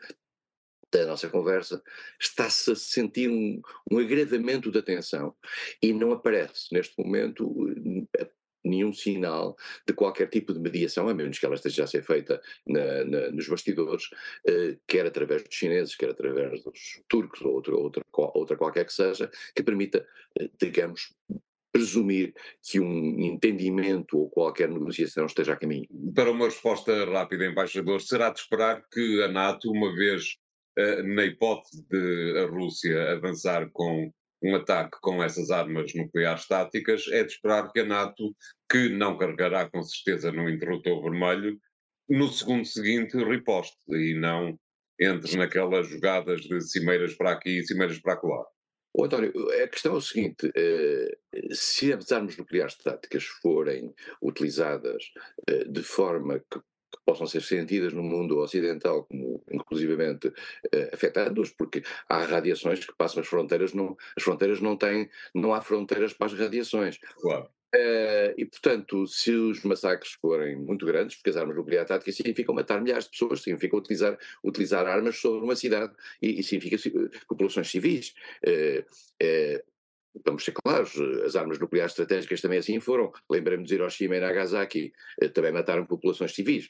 da 0.92 1.06
nossa 1.06 1.30
conversa, 1.30 1.82
está-se 2.20 2.72
a 2.72 2.76
sentir 2.76 3.30
um, 3.30 3.62
um 3.90 3.98
agravamento 3.98 4.72
da 4.72 4.82
tensão 4.82 5.34
e 5.82 5.94
não 5.94 6.12
aparece 6.12 6.68
neste 6.74 7.02
momento 7.02 7.50
nenhum 8.64 8.94
sinal 8.94 9.56
de 9.88 9.94
qualquer 9.94 10.30
tipo 10.30 10.54
de 10.54 10.60
mediação, 10.60 11.08
a 11.10 11.14
menos 11.14 11.40
que 11.40 11.46
ela 11.46 11.56
esteja 11.56 11.84
a 11.84 11.88
ser 11.88 12.04
feita 12.04 12.42
na, 12.68 13.04
na, 13.06 13.32
nos 13.32 13.48
bastidores, 13.48 14.06
uh, 14.48 14.80
quer 14.88 15.06
através 15.06 15.44
dos 15.44 15.56
chineses, 15.56 15.96
quer 15.96 16.12
através 16.12 16.64
dos 16.64 17.02
turcos 17.08 17.42
ou 17.42 17.54
outra, 17.54 17.76
outra, 17.76 18.04
outra 18.14 18.58
qualquer 18.58 18.86
que 18.86 18.94
seja, 18.94 19.32
que 19.56 19.64
permita, 19.64 20.06
uh, 20.40 20.50
digamos, 20.60 21.14
presumir 21.72 22.34
que 22.62 22.80
um 22.80 23.20
entendimento 23.20 24.18
ou 24.18 24.30
qualquer 24.30 24.70
negociação 24.70 25.26
esteja 25.26 25.54
a 25.54 25.58
caminho. 25.58 25.88
Para 26.14 26.30
uma 26.30 26.46
resposta 26.46 27.06
rápida, 27.06 27.46
embaixador, 27.46 28.02
será 28.02 28.30
de 28.30 28.40
esperar 28.40 28.84
que 28.92 29.24
a 29.24 29.30
NATO, 29.30 29.72
uma 29.72 29.94
vez 29.96 30.38
na 30.78 31.26
hipótese 31.26 31.86
de 31.90 32.40
a 32.40 32.48
Rússia 32.48 33.12
avançar 33.12 33.70
com 33.72 34.12
um 34.44 34.56
ataque 34.56 34.98
com 35.02 35.24
essas 35.24 35.52
armas 35.52 35.94
nucleares 35.94 36.48
táticas, 36.48 37.08
é 37.12 37.24
de 37.24 37.32
esperar 37.32 37.72
que 37.72 37.82
a 37.82 37.86
NATO, 37.86 38.36
que 38.70 38.90
não 38.90 39.18
carregará 39.18 39.70
com 39.70 39.84
certeza 39.84 40.32
no 40.32 40.50
interruptor 40.50 41.02
vermelho, 41.04 41.60
no 42.10 42.28
segundo 42.28 42.66
seguinte 42.66 43.18
riposte 43.18 43.78
e 43.90 44.16
não 44.16 44.58
entre 45.00 45.36
naquelas 45.38 45.88
jogadas 45.88 46.42
de 46.42 46.62
cimeiras 46.62 47.16
para 47.16 47.32
aqui 47.32 47.60
e 47.60 47.66
cimeiras 47.66 48.00
para 48.00 48.20
lá. 48.24 48.46
Oh, 48.94 49.06
António, 49.06 49.32
a 49.64 49.68
questão 49.68 49.94
é 49.94 49.98
o 49.98 50.02
seguinte: 50.02 50.52
eh, 50.56 51.18
se 51.52 51.94
as 51.94 52.12
armas 52.12 52.36
nucleares 52.36 52.76
táticas 52.76 53.24
forem 53.24 53.94
utilizadas 54.22 55.04
eh, 55.48 55.64
de 55.64 55.82
forma 55.82 56.40
que, 56.40 56.60
que, 57.02 57.06
possam 57.06 57.28
ser 57.28 57.42
sentidas 57.42 57.94
no 57.94 58.04
mundo 58.04 58.38
ocidental 58.40 59.04
como 59.04 59.44
inclusivamente 59.52 60.32
eh, 60.72 60.90
afetando-os, 60.94 61.52
porque 61.52 61.84
há 62.08 62.24
radiações 62.24 62.86
que 62.86 62.96
passam 62.96 63.22
as 63.22 63.28
fronteiras, 63.28 63.74
não, 63.74 63.98
as 64.16 64.24
fronteiras 64.24 64.62
não 64.62 64.78
têm, 64.78 65.10
não 65.34 65.54
há 65.54 65.62
fronteiras 65.62 66.14
para 66.14 66.28
as 66.28 66.34
radiações. 66.34 67.00
Claro. 67.20 67.50
Uh, 67.74 68.36
e, 68.38 68.46
portanto, 68.46 69.08
se 69.08 69.32
os 69.32 69.64
massacres 69.64 70.12
forem 70.22 70.58
muito 70.58 70.86
grandes, 70.86 71.16
porque 71.16 71.30
as 71.30 71.38
armas 71.38 71.56
nucleares 71.56 71.88
táticas 71.88 72.16
significam 72.18 72.54
matar 72.54 72.82
milhares 72.82 73.06
de 73.06 73.12
pessoas, 73.12 73.42
significa 73.42 73.78
utilizar, 73.78 74.18
utilizar 74.44 74.86
armas 74.86 75.18
sobre 75.18 75.46
uma 75.46 75.56
cidade 75.56 75.94
e, 76.22 76.42
e 76.42 76.44
significa 76.44 76.78
populações 77.30 77.72
civis. 77.72 78.14
Uh, 78.46 78.82
uh, 79.24 79.71
vamos 80.26 80.44
ser 80.44 80.52
claros, 80.52 80.94
as 81.26 81.36
armas 81.36 81.60
nucleares 81.60 81.94
estratégicas 81.94 82.42
também 82.42 82.60
assim 82.60 82.80
foram. 82.80 83.12
Lembremos 83.30 83.68
de 83.68 83.76
Hiroshima 83.76 84.18
e 84.18 84.20
Nagasaki, 84.20 84.92
também 85.34 85.52
mataram 85.52 85.86
populações 85.86 86.34
civis. 86.34 86.68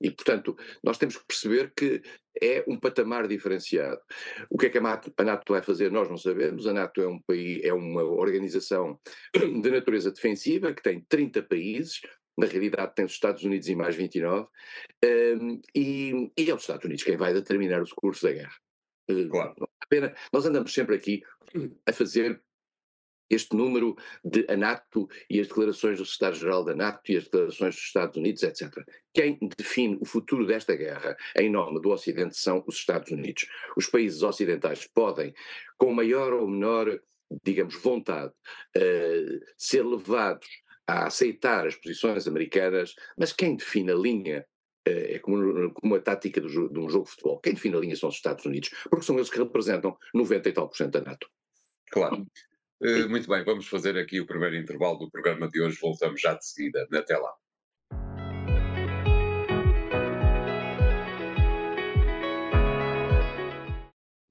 E, 0.00 0.10
portanto, 0.10 0.56
nós 0.82 0.98
temos 0.98 1.16
que 1.16 1.26
perceber 1.26 1.72
que 1.76 2.02
é 2.42 2.64
um 2.66 2.78
patamar 2.78 3.28
diferenciado. 3.28 4.00
O 4.50 4.58
que 4.58 4.66
é 4.66 4.70
que 4.70 4.78
a 4.78 4.80
NATO, 4.80 5.52
vai 5.52 5.62
fazer? 5.62 5.90
Nós 5.90 6.08
não 6.08 6.16
sabemos. 6.16 6.66
A 6.66 6.72
NATO 6.72 7.00
é 7.00 7.08
um 7.08 7.20
país, 7.20 7.62
é 7.64 7.72
uma 7.72 8.02
organização 8.02 8.98
de 9.34 9.70
natureza 9.70 10.10
defensiva 10.10 10.72
que 10.72 10.82
tem 10.82 11.04
30 11.08 11.42
países, 11.42 12.00
na 12.36 12.46
realidade 12.46 12.94
tem 12.94 13.04
os 13.04 13.12
Estados 13.12 13.44
Unidos 13.44 13.68
e 13.68 13.76
mais 13.76 13.94
29, 13.94 14.48
um, 15.04 15.60
e, 15.74 16.30
e 16.36 16.50
é 16.50 16.54
os 16.54 16.62
Estados 16.62 16.84
Unidos 16.84 17.04
quem 17.04 17.16
vai 17.16 17.32
determinar 17.32 17.80
o 17.80 17.94
curso 17.94 18.24
da 18.24 18.32
guerra. 18.32 18.56
Claro. 19.30 19.54
Nós 20.32 20.46
andamos 20.46 20.72
sempre 20.72 20.96
aqui 20.96 21.22
a 21.86 21.92
fazer 21.92 22.40
este 23.30 23.56
número 23.56 23.96
de 24.24 24.46
a 24.48 24.56
NATO 24.56 25.08
e 25.28 25.40
as 25.40 25.48
declarações 25.48 25.98
do 25.98 26.04
Secretário-Geral 26.04 26.64
da 26.64 26.74
NATO 26.74 27.10
e 27.10 27.16
as 27.16 27.24
declarações 27.24 27.74
dos 27.74 27.84
Estados 27.84 28.16
Unidos, 28.16 28.42
etc. 28.42 28.70
Quem 29.12 29.38
define 29.56 29.98
o 30.00 30.04
futuro 30.04 30.46
desta 30.46 30.76
guerra 30.76 31.16
em 31.36 31.50
nome 31.50 31.80
do 31.80 31.90
Ocidente 31.90 32.36
são 32.36 32.62
os 32.66 32.76
Estados 32.76 33.10
Unidos. 33.10 33.46
Os 33.76 33.86
países 33.86 34.22
ocidentais 34.22 34.86
podem, 34.86 35.34
com 35.78 35.92
maior 35.92 36.32
ou 36.32 36.48
menor, 36.48 37.00
digamos, 37.42 37.74
vontade, 37.80 38.32
uh, 38.76 39.44
ser 39.56 39.84
levados 39.84 40.46
a 40.86 41.06
aceitar 41.06 41.66
as 41.66 41.76
posições 41.76 42.28
americanas, 42.28 42.94
mas 43.16 43.32
quem 43.32 43.56
define 43.56 43.90
a 43.92 43.94
linha 43.94 44.46
é 44.86 45.18
como, 45.18 45.72
como 45.72 45.94
a 45.94 46.00
tática 46.00 46.40
de 46.40 46.46
um 46.46 46.88
jogo 46.88 47.04
de 47.04 47.10
futebol. 47.10 47.40
Quem 47.40 47.54
define 47.54 47.76
a 47.76 47.80
linha 47.80 47.96
são 47.96 48.08
os 48.08 48.16
Estados 48.16 48.44
Unidos, 48.44 48.70
porque 48.90 49.04
são 49.04 49.16
eles 49.16 49.30
que 49.30 49.38
representam 49.38 49.96
90 50.12 50.48
e 50.48 50.52
tal 50.52 50.68
por 50.68 50.76
cento 50.76 50.92
da 50.92 51.00
NATO. 51.00 51.26
Claro. 51.90 52.26
Uh, 52.82 53.08
muito 53.08 53.28
bem, 53.28 53.42
vamos 53.44 53.66
fazer 53.66 53.96
aqui 53.96 54.20
o 54.20 54.26
primeiro 54.26 54.56
intervalo 54.56 54.98
do 54.98 55.10
programa 55.10 55.48
de 55.48 55.62
hoje. 55.62 55.78
Voltamos 55.80 56.20
já 56.20 56.34
de 56.34 56.46
seguida. 56.46 56.86
Até 56.92 57.16
lá. 57.16 57.32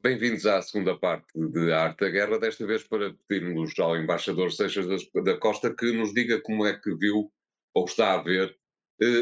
Bem-vindos 0.03 0.45
à 0.45 0.61
segunda 0.61 0.97
parte 0.97 1.25
de 1.33 1.71
Arte 1.71 2.01
da 2.01 2.09
Guerra, 2.09 2.37
desta 2.37 2.67
vez 2.67 2.83
para 2.83 3.15
pedirmos 3.25 3.71
ao 3.79 3.95
embaixador 3.95 4.51
Seixas 4.51 4.85
da 5.23 5.37
Costa 5.37 5.73
que 5.73 5.93
nos 5.93 6.13
diga 6.13 6.41
como 6.41 6.65
é 6.65 6.77
que 6.77 6.93
viu 6.93 7.31
ou 7.73 7.85
está 7.85 8.13
a 8.13 8.21
ver 8.21 8.53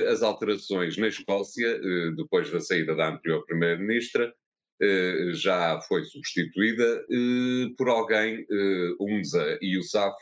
as 0.09 0.21
alterações 0.21 0.97
na 0.97 1.07
Escócia, 1.07 1.67
eh, 1.67 2.11
depois 2.15 2.51
da 2.51 2.59
saída 2.59 2.95
da 2.95 3.09
anterior 3.09 3.45
Primeira-Ministra, 3.45 4.33
eh, 4.81 5.31
já 5.33 5.79
foi 5.81 6.03
substituída 6.03 7.05
eh, 7.09 7.69
por 7.77 7.89
alguém, 7.89 8.45
UNZA 8.99 9.59
e 9.61 9.77
o 9.77 9.83
SAF, 9.83 10.15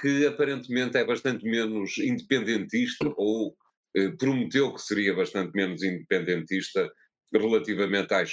que 0.00 0.26
aparentemente 0.26 0.96
é 0.96 1.04
bastante 1.04 1.44
menos 1.44 1.98
independentista 1.98 3.12
ou 3.16 3.54
prometeu 4.18 4.72
que 4.72 4.80
seria 4.80 5.14
bastante 5.14 5.52
menos 5.54 5.82
independentista 5.82 6.90
relativamente 7.30 8.14
à 8.14 8.24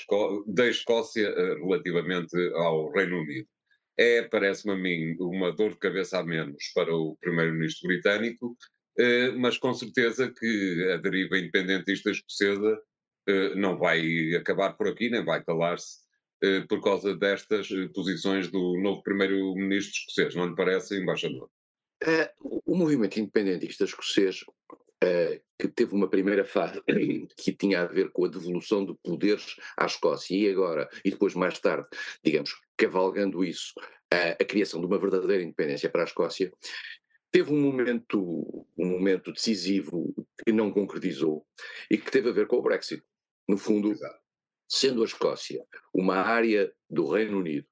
da 0.48 0.68
Escócia 0.68 1.30
relativamente 1.58 2.34
ao 2.56 2.90
Reino 2.92 3.20
Unido. 3.20 3.48
É, 3.98 4.22
parece-me 4.24 4.74
a 4.74 4.78
mim, 4.78 5.18
uma 5.20 5.52
dor 5.52 5.72
de 5.72 5.80
cabeça 5.80 6.20
a 6.20 6.24
menos 6.24 6.72
para 6.74 6.96
o 6.96 7.18
primeiro-ministro 7.20 7.90
britânico, 7.90 8.56
mas 9.38 9.58
com 9.58 9.74
certeza 9.74 10.32
que 10.32 10.92
a 10.94 10.98
deriva 10.98 11.38
independentista 11.38 12.12
escocesa 12.12 12.82
eh, 13.28 13.56
não 13.56 13.78
vai 13.78 14.36
acabar 14.36 14.74
por 14.74 14.88
aqui, 14.88 15.10
nem 15.10 15.24
vai 15.24 15.44
calar-se 15.44 16.00
eh, 16.42 16.62
por 16.62 16.82
causa 16.82 17.16
destas 17.16 17.70
eh, 17.72 17.88
posições 17.94 18.50
do 18.50 18.78
novo 18.80 19.04
primeiro-ministro 19.04 19.94
escocês, 19.94 20.36
não 20.36 20.48
lhe 20.48 20.56
parece, 20.56 20.98
embaixador? 20.98 21.50
o 22.66 22.76
movimento 22.76 23.20
independentista 23.20 23.84
escocês, 23.84 24.44
que 25.60 25.68
teve 25.68 25.94
uma 25.94 26.10
primeira 26.10 26.44
fase 26.44 26.82
que 27.38 27.54
tinha 27.54 27.82
a 27.82 27.86
ver 27.86 28.10
com 28.10 28.26
a 28.26 28.28
devolução 28.28 28.84
de 28.84 28.96
poderes 29.04 29.56
à 29.78 29.86
Escócia 29.86 30.36
e 30.36 30.50
agora, 30.50 30.90
e 31.06 31.12
depois 31.12 31.36
mais 31.36 31.60
tarde, 31.60 31.88
digamos, 32.24 32.60
cavalgando 32.76 33.44
isso, 33.44 33.76
a 34.10 34.44
criação 34.44 34.80
de 34.80 34.88
uma 34.88 34.98
verdadeira 34.98 35.44
independência 35.44 35.92
para 35.92 36.02
a 36.02 36.06
Escócia, 36.06 36.52
teve 37.32 37.52
um 37.52 37.60
momento, 37.60 38.68
um 38.78 38.86
momento 38.86 39.32
decisivo 39.32 40.14
que 40.44 40.52
não 40.52 40.72
concretizou 40.72 41.46
e 41.90 41.98
que 41.98 42.12
teve 42.12 42.30
a 42.30 42.34
ver 42.34 42.48
com 42.48 42.58
o 42.58 42.62
Brexit. 42.62 43.04
No 43.48 43.58
fundo, 43.58 43.92
Exato. 43.92 44.20
sendo 44.68 45.02
a 45.02 45.06
Escócia 45.06 45.66
uma 45.94 46.18
área 46.18 46.72
do 46.90 47.10
Reino 47.10 47.40
Unido 47.40 47.68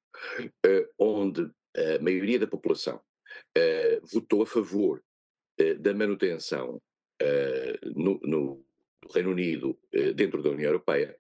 uh, 0.66 0.88
onde 0.98 1.50
a 1.76 2.02
maioria 2.02 2.40
da 2.40 2.48
população 2.48 2.98
uh, 2.98 4.08
votou 4.12 4.42
a 4.42 4.48
favor 4.48 5.04
uh, 5.60 5.80
da 5.80 5.94
manutenção 5.94 6.82
no, 7.96 8.18
no, 8.24 8.66
Reino 9.14 9.32
Unido 9.32 9.78
dentro 10.16 10.42
da 10.42 10.52
União 10.52 10.70
Europeia, 10.70 11.18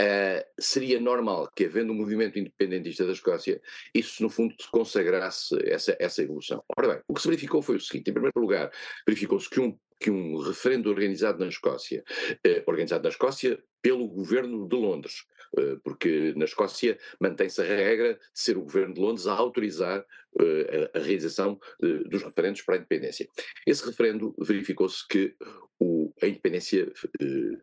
Uh, 0.00 0.42
seria 0.58 0.98
normal 0.98 1.48
que, 1.54 1.66
havendo 1.66 1.92
um 1.92 1.96
movimento 1.96 2.36
independentista 2.36 3.06
da 3.06 3.12
Escócia, 3.12 3.62
isso 3.94 4.24
no 4.24 4.28
fundo 4.28 4.52
consagrasse 4.72 5.56
essa, 5.68 5.96
essa 6.00 6.20
evolução. 6.20 6.64
Ora 6.76 6.88
bem, 6.88 7.02
o 7.06 7.14
que 7.14 7.22
se 7.22 7.28
verificou 7.28 7.62
foi 7.62 7.76
o 7.76 7.80
seguinte: 7.80 8.10
em 8.10 8.12
primeiro 8.12 8.40
lugar, 8.40 8.72
verificou-se 9.06 9.48
que 9.48 9.60
um, 9.60 9.78
que 10.00 10.10
um 10.10 10.38
referendo 10.38 10.90
organizado 10.90 11.38
na 11.38 11.48
Escócia, 11.48 12.02
uh, 12.30 12.62
organizado 12.66 13.04
na 13.04 13.10
Escócia 13.10 13.62
pelo 13.80 14.08
governo 14.08 14.66
de 14.66 14.74
Londres, 14.74 15.26
uh, 15.56 15.78
porque 15.84 16.34
na 16.34 16.44
Escócia 16.44 16.98
mantém-se 17.20 17.60
a 17.60 17.64
regra 17.64 18.14
de 18.14 18.20
ser 18.34 18.56
o 18.56 18.62
governo 18.62 18.94
de 18.94 19.00
Londres 19.00 19.28
a 19.28 19.34
autorizar 19.34 20.04
a, 20.40 20.98
a, 20.98 21.00
realização 21.00 21.60
dos 22.06 22.24
referendos 22.24 22.62
para 22.62 22.74
a 22.74 22.78
independência. 22.78 23.28
Esse 23.64 23.86
referendo 23.86 24.34
verificou-se 24.40 25.06
que 25.06 25.36
o, 25.78 26.12
a 26.20 26.26
independência 26.26 26.92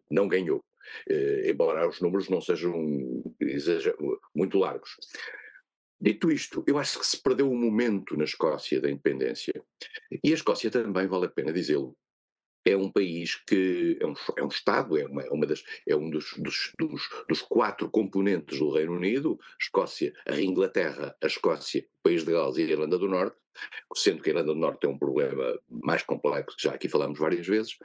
não 0.09 0.29
ganhou 0.29 0.63
embora 1.45 1.87
os 1.87 2.01
números 2.01 2.29
não 2.29 2.41
sejam 2.41 2.73
muito 4.35 4.57
largos. 4.57 4.97
Dito 5.99 6.31
isto, 6.31 6.63
eu 6.65 6.79
acho 6.79 6.97
que 6.97 7.05
se 7.05 7.21
perdeu 7.21 7.51
o 7.51 7.55
momento 7.55 8.17
na 8.17 8.23
Escócia 8.23 8.81
da 8.81 8.89
independência. 8.89 9.53
E 10.23 10.31
a 10.31 10.33
Escócia 10.33 10.71
também, 10.71 11.07
vale 11.07 11.27
a 11.27 11.29
pena 11.29 11.53
dizê-lo, 11.53 11.95
é 12.65 12.75
um 12.75 12.91
país 12.91 13.35
que 13.35 13.97
é 13.99 14.05
um, 14.05 14.13
é 14.37 14.43
um 14.43 14.47
Estado, 14.47 14.97
é, 14.97 15.05
uma, 15.05 15.21
é 15.21 15.29
uma 15.29 15.45
das, 15.45 15.63
é 15.87 15.95
um 15.95 16.09
dos, 16.09 16.33
dos, 16.37 16.73
dos, 16.77 17.09
dos, 17.27 17.41
quatro 17.41 17.89
componentes 17.89 18.59
do 18.59 18.71
Reino 18.71 18.93
Unido, 18.93 19.39
Escócia, 19.59 20.13
a 20.27 20.39
Inglaterra, 20.39 21.15
a 21.21 21.27
Escócia, 21.27 21.85
o 21.99 22.03
País 22.03 22.23
de 22.23 22.31
Gales 22.31 22.57
e 22.57 22.63
a 22.63 22.65
Irlanda 22.65 22.97
do 22.97 23.07
Norte, 23.07 23.37
sendo 23.95 24.21
que 24.21 24.29
a 24.29 24.33
Irlanda 24.33 24.53
do 24.53 24.59
Norte 24.59 24.85
é 24.85 24.89
um 24.89 24.97
problema 24.97 25.59
mais 25.69 26.03
complexo, 26.03 26.55
que 26.57 26.63
já 26.63 26.73
aqui 26.73 26.87
falamos 26.87 27.19
várias 27.19 27.45
vezes, 27.45 27.77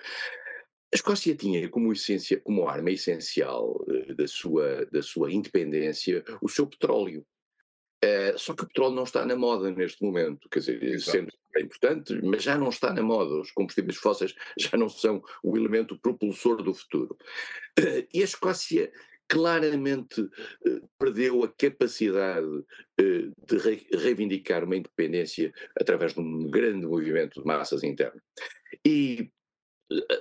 a 0.92 0.96
Escócia 0.96 1.34
tinha 1.34 1.68
como 1.68 1.92
essência, 1.92 2.40
como 2.40 2.68
arma 2.68 2.90
essencial 2.90 3.84
uh, 3.88 4.14
da, 4.14 4.26
sua, 4.26 4.86
da 4.86 5.02
sua 5.02 5.32
independência 5.32 6.24
o 6.40 6.48
seu 6.48 6.66
petróleo. 6.66 7.24
Uh, 8.04 8.38
só 8.38 8.54
que 8.54 8.62
o 8.62 8.66
petróleo 8.66 8.94
não 8.94 9.04
está 9.04 9.24
na 9.24 9.34
moda 9.34 9.70
neste 9.70 10.02
momento, 10.04 10.48
quer 10.48 10.60
dizer, 10.60 11.00
sendo, 11.00 11.32
é 11.56 11.62
importante, 11.62 12.14
mas 12.22 12.42
já 12.42 12.56
não 12.56 12.68
está 12.68 12.92
na 12.92 13.02
moda. 13.02 13.40
Os 13.40 13.50
combustíveis 13.50 13.96
fósseis 13.96 14.34
já 14.58 14.76
não 14.76 14.88
são 14.88 15.22
o 15.42 15.56
elemento 15.56 15.98
propulsor 15.98 16.62
do 16.62 16.74
futuro. 16.74 17.16
E 18.12 18.20
a 18.20 18.24
Escócia 18.24 18.90
claramente 19.28 20.28
eh, 20.66 20.80
perdeu 20.98 21.42
a 21.42 21.48
capacidade 21.48 22.64
eh, 22.98 23.28
de 23.46 23.58
reivindicar 23.96 24.64
uma 24.64 24.76
independência 24.76 25.52
através 25.78 26.14
de 26.14 26.20
um 26.20 26.48
grande 26.48 26.86
movimento 26.86 27.40
de 27.40 27.46
massas 27.46 27.82
interno. 27.82 28.20
E 28.84 29.18
eh, 29.20 29.28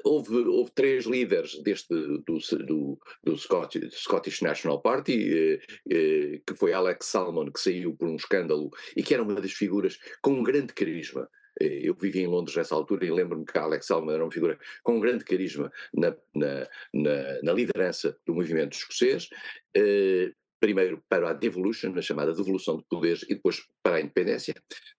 houve, 0.04 0.36
houve 0.36 0.72
três 0.72 1.06
líderes 1.06 1.62
deste 1.64 1.88
do, 1.90 2.20
do, 2.20 3.00
do 3.24 3.38
Scottish, 3.38 3.94
Scottish, 3.96 4.42
National 4.42 4.82
Party, 4.82 5.60
que 5.88 6.56
foi 6.56 6.74
Alex 6.74 7.08
Salmon, 7.08 7.52
que 7.52 7.60
saiu 7.60 7.96
por 7.96 8.08
um 8.08 8.16
escândalo 8.16 8.70
e 8.96 9.04
que 9.04 9.14
era 9.14 9.24
uma 9.24 9.36
das 9.36 9.54
figuras 9.54 9.98
com 10.22 10.32
um 10.32 10.44
grande 10.44 10.74
carisma. 10.74 11.30
Eu 11.60 11.96
vivi 11.96 12.20
em 12.20 12.28
Londres 12.28 12.56
nessa 12.56 12.76
altura 12.76 13.06
e 13.06 13.12
lembro-me 13.12 13.46
que 13.46 13.58
Alex 13.58 13.88
Salmon 13.88 14.12
era 14.12 14.24
uma 14.24 14.32
figura 14.32 14.60
com 14.84 14.98
um 14.98 15.00
grande 15.00 15.24
carisma 15.24 15.72
na, 15.94 16.14
na, 16.36 16.68
na, 16.94 17.42
na 17.42 17.54
liderança 17.54 18.18
do 18.26 18.36
movimento 18.36 18.74
escocês, 18.74 19.30
eh, 19.74 20.34
primeiro 20.66 21.00
para 21.08 21.30
a 21.30 21.34
devolution, 21.34 21.94
a 21.96 22.02
chamada 22.02 22.34
devolução 22.34 22.78
de 22.78 22.84
poderes, 22.90 23.22
e 23.30 23.36
depois 23.36 23.62
para 23.84 23.98
a 23.98 24.02
independência. 24.02 24.56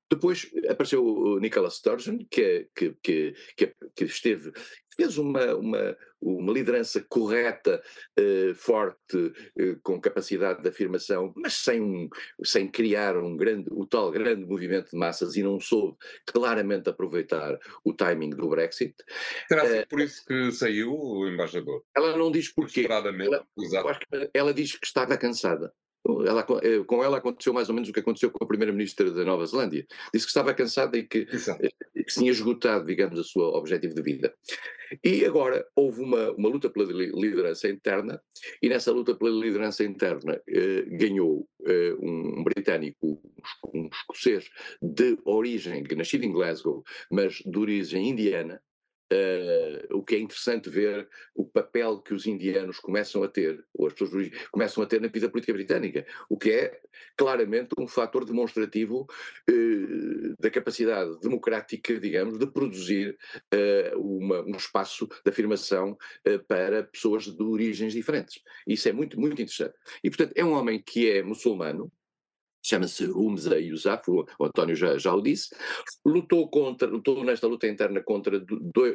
Depois 0.08 0.48
apareceu 0.68 1.04
o 1.04 1.40
Nicola 1.40 1.68
Sturgeon, 1.68 2.18
que, 2.30 2.68
que, 2.72 2.94
que, 3.02 3.34
que, 3.96 4.04
esteve, 4.04 4.52
fez 4.96 5.18
uma, 5.18 5.54
uma, 5.54 5.96
uma 6.20 6.52
liderança 6.52 7.04
correta, 7.08 7.82
eh, 8.16 8.52
forte, 8.54 9.32
eh, 9.58 9.76
com 9.82 10.00
capacidade 10.00 10.62
de 10.62 10.68
afirmação, 10.68 11.32
mas 11.36 11.54
sem, 11.54 11.80
um, 11.80 12.08
sem 12.42 12.68
criar 12.68 13.16
um 13.16 13.36
grande, 13.36 13.68
o 13.70 13.86
tal 13.86 14.10
grande 14.10 14.44
movimento 14.44 14.90
de 14.90 14.98
massas 14.98 15.36
e 15.36 15.42
não 15.42 15.60
soube 15.60 15.96
claramente 16.24 16.88
aproveitar 16.88 17.58
o 17.84 17.92
timing 17.92 18.30
do 18.30 18.48
Brexit. 18.48 18.94
Sido 19.48 19.60
eh, 19.60 19.86
por 19.86 20.00
isso 20.00 20.24
que 20.24 20.50
saiu 20.52 20.92
o 20.94 21.28
embaixador? 21.28 21.82
Ela 21.94 22.16
não 22.16 22.30
diz 22.30 22.52
porquê. 22.52 22.86
Ela, 22.88 24.28
ela 24.32 24.54
diz 24.54 24.76
que 24.76 24.86
estava 24.86 25.16
cansada. 25.16 25.72
Ela, 26.26 26.46
eh, 26.62 26.82
com 26.86 27.02
ela 27.02 27.18
aconteceu 27.18 27.52
mais 27.52 27.68
ou 27.68 27.74
menos 27.74 27.88
o 27.88 27.92
que 27.92 28.00
aconteceu 28.00 28.30
com 28.30 28.44
a 28.44 28.46
primeira-ministra 28.46 29.10
da 29.10 29.24
Nova 29.24 29.46
Zelândia. 29.46 29.86
Disse 30.12 30.26
que 30.26 30.30
estava 30.30 30.54
cansada 30.54 30.96
e 30.96 31.04
que, 31.04 31.26
eh, 31.60 31.68
que 31.94 32.04
tinha 32.04 32.30
esgotado, 32.30 32.86
digamos, 32.86 33.18
o 33.18 33.24
seu 33.24 33.42
objetivo 33.42 33.94
de 33.94 34.02
vida. 34.02 34.34
E 35.04 35.24
agora 35.24 35.66
houve 35.74 36.00
uma, 36.00 36.30
uma 36.32 36.48
luta 36.48 36.70
pela 36.70 36.86
liderança 36.86 37.68
interna, 37.68 38.20
e 38.62 38.68
nessa 38.68 38.92
luta 38.92 39.14
pela 39.14 39.30
liderança 39.30 39.84
interna 39.84 40.40
eh, 40.48 40.82
ganhou 40.90 41.48
eh, 41.66 41.94
um 41.98 42.44
britânico, 42.44 43.20
um 43.74 43.88
escocês 43.92 44.48
de 44.80 45.18
origem, 45.24 45.82
nascido 45.96 46.24
em 46.24 46.32
Glasgow, 46.32 46.84
mas 47.10 47.34
de 47.44 47.58
origem 47.58 48.10
indiana, 48.10 48.60
Uh, 49.12 49.96
o 49.96 50.02
que 50.02 50.16
é 50.16 50.18
interessante 50.18 50.68
ver 50.68 51.08
o 51.32 51.44
papel 51.44 52.00
que 52.00 52.12
os 52.12 52.26
indianos 52.26 52.80
começam 52.80 53.22
a 53.22 53.28
ter, 53.28 53.64
ou 53.72 53.86
as 53.86 53.92
pessoas 53.92 54.28
começam 54.50 54.82
a 54.82 54.86
ter 54.86 55.00
na 55.00 55.06
vida 55.06 55.28
política 55.28 55.52
britânica, 55.52 56.04
o 56.28 56.36
que 56.36 56.50
é 56.50 56.80
claramente 57.16 57.68
um 57.78 57.86
fator 57.86 58.24
demonstrativo 58.24 59.06
uh, 59.48 60.34
da 60.40 60.50
capacidade 60.50 61.20
democrática, 61.20 62.00
digamos, 62.00 62.36
de 62.36 62.48
produzir 62.48 63.16
uh, 63.54 64.00
uma, 64.00 64.42
um 64.42 64.56
espaço 64.56 65.06
de 65.06 65.30
afirmação 65.30 65.96
para 66.48 66.82
pessoas 66.82 67.26
de 67.26 67.42
origens 67.42 67.92
diferentes. 67.92 68.42
Isso 68.66 68.88
é 68.88 68.92
muito, 68.92 69.20
muito 69.20 69.40
interessante. 69.40 69.74
E, 70.02 70.10
portanto, 70.10 70.32
é 70.34 70.44
um 70.44 70.52
homem 70.52 70.82
que 70.82 71.08
é 71.08 71.22
muçulmano, 71.22 71.92
chama-se 72.66 73.04
Humza 73.06 73.58
Yousaf, 73.58 74.10
o, 74.10 74.26
António 74.44 74.74
já, 74.74 74.98
já 74.98 75.14
o 75.14 75.20
disse, 75.20 75.54
lutou 76.04 76.48
contra, 76.48 76.88
lutou 76.88 77.22
nesta 77.24 77.46
luta 77.46 77.66
interna 77.66 78.02
contra 78.02 78.44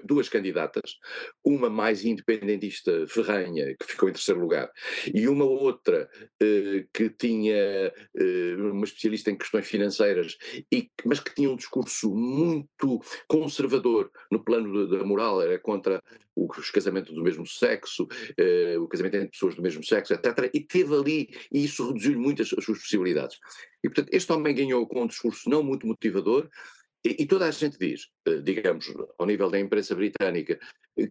duas 0.04 0.30
candidatas, 0.30 0.98
uma 1.44 1.70
mais 1.70 2.04
independentista 2.04 3.06
ferranha, 3.08 3.76
que 3.80 3.86
ficou 3.86 4.10
em 4.10 4.14
terceiro 4.14 4.42
lugar, 4.42 4.70
e 5.14 5.28
uma 5.28 5.46
outra 5.46 6.10
eh, 6.42 6.86
que 6.94 7.10
tinha 7.10 7.56
eh, 7.56 8.56
uma 8.58 8.84
especialista 8.84 9.32
em 9.32 9.38
questões 9.38 9.68
financeiras, 9.68 10.38
e, 10.72 10.90
mas 11.06 11.20
que 11.20 11.34
tinha 11.34 11.50
um 11.50 11.56
discurso 11.56 12.14
muito 12.14 13.02
conservador 13.28 14.12
no 14.30 14.44
plano 14.44 14.88
da 14.88 15.04
moral, 15.06 15.42
era 15.42 15.58
contra 15.60 16.02
os 16.36 16.72
casamentos 16.72 17.14
do 17.14 17.24
mesmo 17.24 17.46
sexo, 17.46 18.08
eh, 18.38 18.78
o 18.78 18.88
casamento 18.88 19.16
entre 19.16 19.30
pessoas 19.30 19.56
do 19.56 19.62
mesmo 19.62 19.84
sexo, 19.84 20.14
etc. 20.14 20.50
E 20.54 20.62
teve 20.62 20.96
ali, 20.96 21.30
e 21.52 21.66
isso 21.66 21.88
reduziu 21.88 22.20
muito 22.20 22.42
as, 22.42 22.54
as 22.54 22.64
suas 22.64 22.80
possibilidades. 22.80 23.38
E, 23.84 23.90
portanto, 23.90 24.10
este 24.12 24.32
homem 24.32 24.56
ganhou 24.56 24.88
com 24.88 25.04
um 25.04 25.08
discurso 25.08 25.50
não 25.50 25.64
muito 25.64 25.86
motivador, 25.86 26.50
e, 27.04 27.26
toda 27.26 27.48
a 27.48 27.52
gente 27.52 27.80
diz, 27.80 28.10
eh, 28.28 28.38
digamos, 28.38 28.94
ao 29.18 29.26
nível 29.26 29.50
da 29.50 29.60
imprensa 29.60 29.96
britânica, 29.96 30.60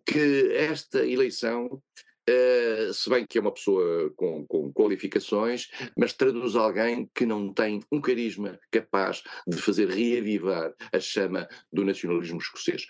que 0.06 0.52
esta 0.54 1.04
eleição, 1.04 1.66
uh, 1.66 2.94
se 2.94 3.10
bem 3.10 3.26
que 3.26 3.38
é 3.38 3.40
uma 3.40 3.52
pessoa 3.52 4.12
com, 4.14 4.46
com, 4.46 4.72
qualificações, 4.72 5.68
mas 5.96 6.12
traduz 6.12 6.54
alguém 6.54 7.10
que 7.12 7.26
não 7.26 7.52
tem 7.52 7.80
um 7.90 8.00
carisma 8.00 8.56
capaz 8.70 9.22
de 9.46 9.56
fazer 9.60 9.88
reavivar 9.88 10.72
a 10.92 11.00
chama 11.00 11.48
do 11.72 11.84
nacionalismo 11.84 12.38
escocês. 12.38 12.86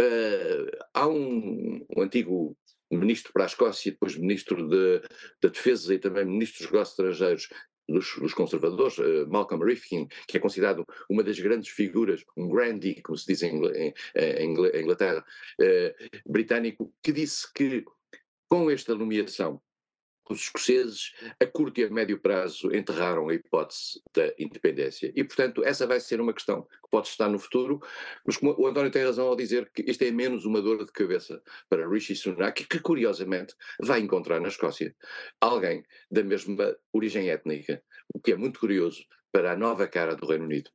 Uh, 0.00 0.70
há 0.94 1.06
um, 1.06 1.84
um 1.96 2.02
antigo 2.02 2.56
ministro 2.90 3.32
para 3.32 3.44
a 3.44 3.46
Escócia, 3.46 3.92
depois 3.92 4.16
ministro 4.16 4.68
da 4.68 5.48
Defesa 5.48 5.94
e 5.94 5.98
também 5.98 6.24
ministro 6.24 6.62
dos 6.62 6.72
negócios 6.72 6.98
estrangeiros, 6.98 7.48
dos, 7.88 8.14
dos 8.16 8.34
conservadores, 8.34 8.98
uh, 8.98 9.28
Malcolm 9.28 9.64
Rifkin, 9.64 10.06
que 10.26 10.36
é 10.36 10.40
considerado 10.40 10.84
uma 11.10 11.22
das 11.22 11.38
grandes 11.38 11.70
figuras, 11.70 12.24
um 12.36 12.48
grandee, 12.48 13.02
como 13.02 13.16
se 13.16 13.26
diz 13.26 13.42
em, 13.42 13.60
em, 13.74 13.94
em 14.14 14.82
Inglaterra, 14.82 15.24
uh, 15.60 16.30
britânico, 16.30 16.92
que 17.02 17.12
disse 17.12 17.52
que 17.52 17.84
com 18.48 18.70
esta 18.70 18.94
nomeação 18.94 19.60
os 20.30 20.40
escoceses, 20.40 21.12
a 21.40 21.46
curto 21.46 21.80
e 21.80 21.84
a 21.84 21.90
médio 21.90 22.18
prazo, 22.20 22.74
enterraram 22.74 23.28
a 23.28 23.34
hipótese 23.34 24.00
da 24.14 24.32
independência. 24.38 25.12
E, 25.14 25.24
portanto, 25.24 25.64
essa 25.64 25.86
vai 25.86 26.00
ser 26.00 26.20
uma 26.20 26.32
questão 26.32 26.62
que 26.62 26.90
pode 26.90 27.08
estar 27.08 27.28
no 27.28 27.38
futuro, 27.38 27.80
mas 28.26 28.36
como 28.36 28.54
o 28.58 28.66
António 28.66 28.90
tem 28.90 29.04
razão 29.04 29.26
ao 29.26 29.36
dizer 29.36 29.70
que 29.74 29.82
isto 29.82 30.02
é 30.02 30.10
menos 30.10 30.44
uma 30.44 30.62
dor 30.62 30.84
de 30.84 30.92
cabeça 30.92 31.42
para 31.68 31.88
Rishi 31.88 32.14
Sunak, 32.14 32.64
que 32.66 32.78
curiosamente 32.78 33.54
vai 33.80 34.00
encontrar 34.00 34.40
na 34.40 34.48
Escócia 34.48 34.94
alguém 35.40 35.84
da 36.10 36.22
mesma 36.22 36.76
origem 36.92 37.30
étnica, 37.30 37.82
o 38.14 38.20
que 38.20 38.32
é 38.32 38.36
muito 38.36 38.60
curioso 38.60 39.04
para 39.32 39.52
a 39.52 39.56
nova 39.56 39.88
cara 39.88 40.14
do 40.14 40.26
Reino 40.26 40.44
Unido. 40.44 40.70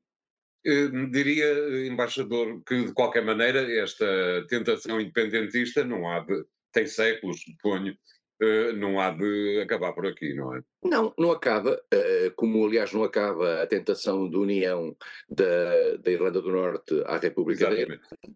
Eu 0.63 1.09
diria, 1.09 1.87
embaixador, 1.87 2.61
que 2.65 2.85
de 2.87 2.93
qualquer 2.93 3.23
maneira 3.23 3.61
esta 3.79 4.45
tentação 4.49 4.99
independentista 4.99 5.85
não 5.85 6.09
há 6.09 6.19
de, 6.19 6.43
tem 6.73 6.85
séculos, 6.85 7.41
suponho, 7.41 7.97
Uh, 8.41 8.71
não 8.73 8.99
há 8.99 9.09
de 9.09 9.61
acabar 9.63 9.93
por 9.93 10.05
aqui, 10.05 10.33
não 10.35 10.55
é? 10.55 10.61
Não, 10.83 11.11
não 11.17 11.31
acaba, 11.31 11.73
uh, 11.73 12.31
como 12.35 12.65
aliás 12.65 12.93
não 12.93 13.03
acaba 13.03 13.63
a 13.63 13.67
tentação 13.67 14.29
de 14.29 14.37
união 14.37 14.95
da, 15.27 15.97
da 15.97 16.11
Irlanda 16.11 16.39
do 16.39 16.51
Norte 16.51 17.01
à 17.07 17.17
República 17.17 17.67
Exatamente. 17.67 18.03
da 18.11 18.31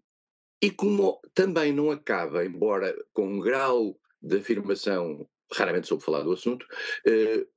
E 0.60 0.72
como 0.72 1.20
também 1.36 1.72
não 1.72 1.92
acaba, 1.92 2.44
embora 2.44 2.96
com 3.14 3.28
um 3.28 3.40
grau 3.40 3.96
de 4.20 4.38
afirmação, 4.38 5.28
raramente 5.54 5.88
soube 5.88 6.04
falar 6.04 6.24
do 6.24 6.32
assunto, 6.32 6.66
uh, 7.08 7.48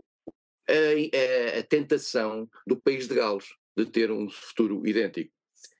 a, 0.68 1.56
a, 1.56 1.60
a 1.60 1.62
tentação 1.62 2.48
do 2.66 2.76
país 2.76 3.08
de 3.08 3.14
Gales 3.14 3.46
de 3.76 3.86
ter 3.86 4.10
um 4.10 4.28
futuro 4.28 4.86
idêntico. 4.86 5.32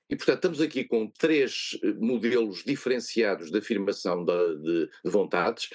E, 0.09 0.15
portanto, 0.15 0.35
estamos 0.35 0.61
aqui 0.61 0.83
com 0.83 1.07
três 1.07 1.77
eh, 1.83 1.93
modelos 1.93 2.63
diferenciados 2.63 3.49
de 3.51 3.57
afirmação 3.57 4.23
de, 4.23 4.55
de, 4.57 4.89
de 5.03 5.11
vontades, 5.11 5.69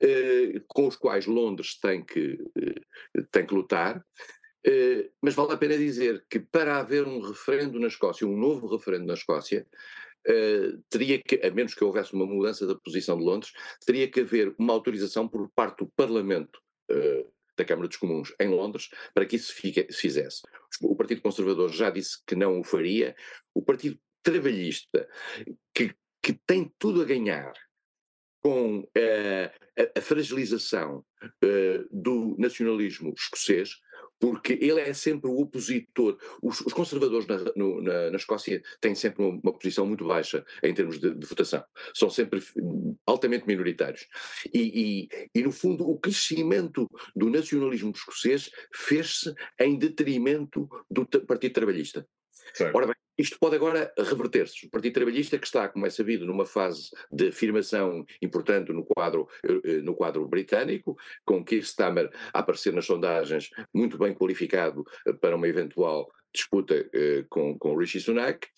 eh, 0.00 0.60
com 0.68 0.86
os 0.86 0.96
quais 0.96 1.26
Londres 1.26 1.78
tem 1.80 2.04
que, 2.04 2.38
eh, 2.58 3.22
tem 3.30 3.46
que 3.46 3.54
lutar. 3.54 4.04
Eh, 4.66 5.10
mas 5.22 5.34
vale 5.34 5.52
a 5.52 5.56
pena 5.56 5.76
dizer 5.76 6.24
que 6.28 6.38
para 6.38 6.78
haver 6.78 7.06
um 7.06 7.20
referendo 7.20 7.80
na 7.80 7.86
Escócia, 7.86 8.26
um 8.26 8.36
novo 8.36 8.66
referendo 8.66 9.06
na 9.06 9.14
Escócia, 9.14 9.66
eh, 10.26 10.72
teria 10.90 11.18
que, 11.22 11.36
a 11.36 11.50
menos 11.50 11.74
que 11.74 11.82
houvesse 11.82 12.12
uma 12.12 12.26
mudança 12.26 12.66
da 12.66 12.74
posição 12.74 13.16
de 13.16 13.24
Londres, 13.24 13.52
teria 13.86 14.08
que 14.10 14.20
haver 14.20 14.54
uma 14.58 14.74
autorização 14.74 15.26
por 15.26 15.48
parte 15.50 15.78
do 15.78 15.90
Parlamento 15.96 16.60
eh, 16.90 17.24
da 17.60 17.64
Câmara 17.64 17.88
dos 17.88 17.96
Comuns 17.96 18.34
em 18.40 18.48
Londres 18.48 18.88
para 19.14 19.26
que 19.26 19.36
isso 19.36 19.52
fique, 19.54 19.86
se 19.90 20.00
fizesse. 20.00 20.42
O 20.82 20.96
Partido 20.96 21.20
Conservador 21.20 21.70
já 21.70 21.90
disse 21.90 22.18
que 22.26 22.34
não 22.34 22.60
o 22.60 22.64
faria, 22.64 23.14
o 23.54 23.62
Partido 23.62 23.98
Trabalhista, 24.22 25.08
que, 25.74 25.94
que 26.22 26.32
tem 26.46 26.72
tudo 26.78 27.02
a 27.02 27.04
ganhar 27.04 27.52
com 28.42 28.80
uh, 28.80 29.50
a, 29.78 29.98
a, 29.98 30.02
fragilização 30.02 31.04
uh, 31.22 31.88
do 31.90 32.34
nacionalismo 32.38 33.12
escocês, 33.16 33.76
porque 34.20 34.58
ele 34.60 34.80
é 34.80 34.92
sempre 34.92 35.30
o 35.30 35.40
opositor. 35.40 36.18
Os, 36.42 36.60
os 36.60 36.72
conservadores 36.72 37.26
na, 37.26 37.38
no, 37.56 37.82
na, 37.82 38.10
na, 38.10 38.16
Escócia 38.16 38.62
têm 38.80 38.94
sempre 38.94 39.24
uma, 39.24 39.40
uma, 39.42 39.52
posição 39.52 39.86
muito 39.86 40.06
baixa 40.06 40.44
em 40.62 40.74
termos 40.74 41.00
de, 41.00 41.14
de 41.14 41.26
votação. 41.26 41.64
São 41.94 42.10
sempre 42.10 42.40
altamente 43.06 43.46
minoritários. 43.46 44.06
E, 44.52 45.08
e, 45.10 45.28
e, 45.34 45.42
no 45.42 45.50
fundo, 45.50 45.88
o 45.88 45.98
crescimento 45.98 46.86
do 47.16 47.30
nacionalismo 47.30 47.92
escocês 47.92 48.50
fez-se 48.72 49.34
em 49.58 49.78
detrimento 49.78 50.68
do 50.90 51.06
Partido 51.06 51.54
Trabalhista. 51.54 52.06
Certo. 52.54 52.76
Ora 52.76 52.86
bem, 52.86 52.96
isto 53.18 53.38
pode 53.38 53.56
agora 53.56 53.92
reverter-se. 53.98 54.66
O 54.66 54.70
Partido 54.70 54.94
Trabalhista, 54.94 55.38
que 55.38 55.46
está, 55.46 55.68
como 55.68 55.86
é 55.86 55.90
sabido, 55.90 56.26
numa 56.26 56.46
fase 56.46 56.90
de 57.12 57.28
afirmação 57.28 58.04
importante 58.22 58.72
no 58.72 58.84
quadro, 58.84 59.28
eh, 59.44 59.82
no 59.82 59.94
quadro 59.94 60.26
britânico, 60.26 60.96
com 61.24 61.44
Keir 61.44 61.62
Starmer 61.62 62.10
a 62.32 62.38
aparecer 62.38 62.72
nas 62.72 62.86
sondagens 62.86 63.50
muito 63.74 63.98
bem 63.98 64.14
qualificado 64.14 64.84
eh, 65.06 65.12
para 65.12 65.36
uma 65.36 65.46
eventual 65.46 66.10
disputa 66.34 66.88
eh, 66.94 67.24
com, 67.28 67.58
com 67.58 67.76
Rishi 67.76 68.00
Sunak, 68.00 68.48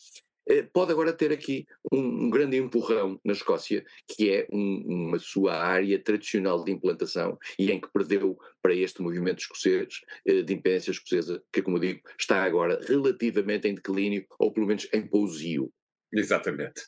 pode 0.73 0.93
agora 0.93 1.13
ter 1.13 1.33
aqui 1.33 1.67
um, 1.93 2.27
um, 2.27 2.31
grande 2.31 2.57
empurrão 2.57 3.21
na 3.25 3.33
Escócia, 3.33 3.85
que 4.09 4.31
é 4.31 4.47
um, 4.53 5.09
uma 5.09 5.19
sua 5.19 5.55
área 5.55 5.99
tradicional 5.99 6.65
de 6.65 6.73
implantação 6.73 7.39
e 7.59 7.71
em 7.71 7.81
que 7.81 7.91
perdeu 7.93 8.39
para 8.61 8.75
este 8.75 9.03
movimento 9.03 9.41
escocês 9.41 10.01
eh, 10.27 10.43
de 10.43 10.55
independência 10.55 10.91
escocesa, 10.91 11.43
que, 11.53 11.63
como 11.63 11.81
digo, 11.81 12.01
está 12.19 12.43
agora 12.43 12.81
relativamente 12.87 13.69
em 13.69 13.75
declínio, 13.75 14.27
ou 14.39 14.53
pelo 14.53 14.67
menos 14.67 14.89
em 14.93 15.07
pousio. 15.07 15.73
Exatamente. 16.13 16.83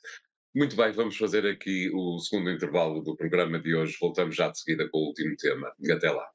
Muito 0.55 0.77
bem, 0.77 0.93
vamos 0.93 1.17
fazer 1.17 1.45
aqui 1.47 1.91
o 1.93 2.19
segundo 2.21 2.51
intervalo 2.51 3.03
do 3.03 3.17
programa 3.17 3.59
de 3.59 3.75
hoje. 3.75 3.97
Voltamos 4.01 4.37
já 4.37 4.49
de 4.49 4.59
seguida 4.61 4.89
com 4.89 4.99
o 4.99 5.07
último 5.09 5.35
tema. 5.37 5.73
Até 5.91 6.11
lá. 6.11 6.29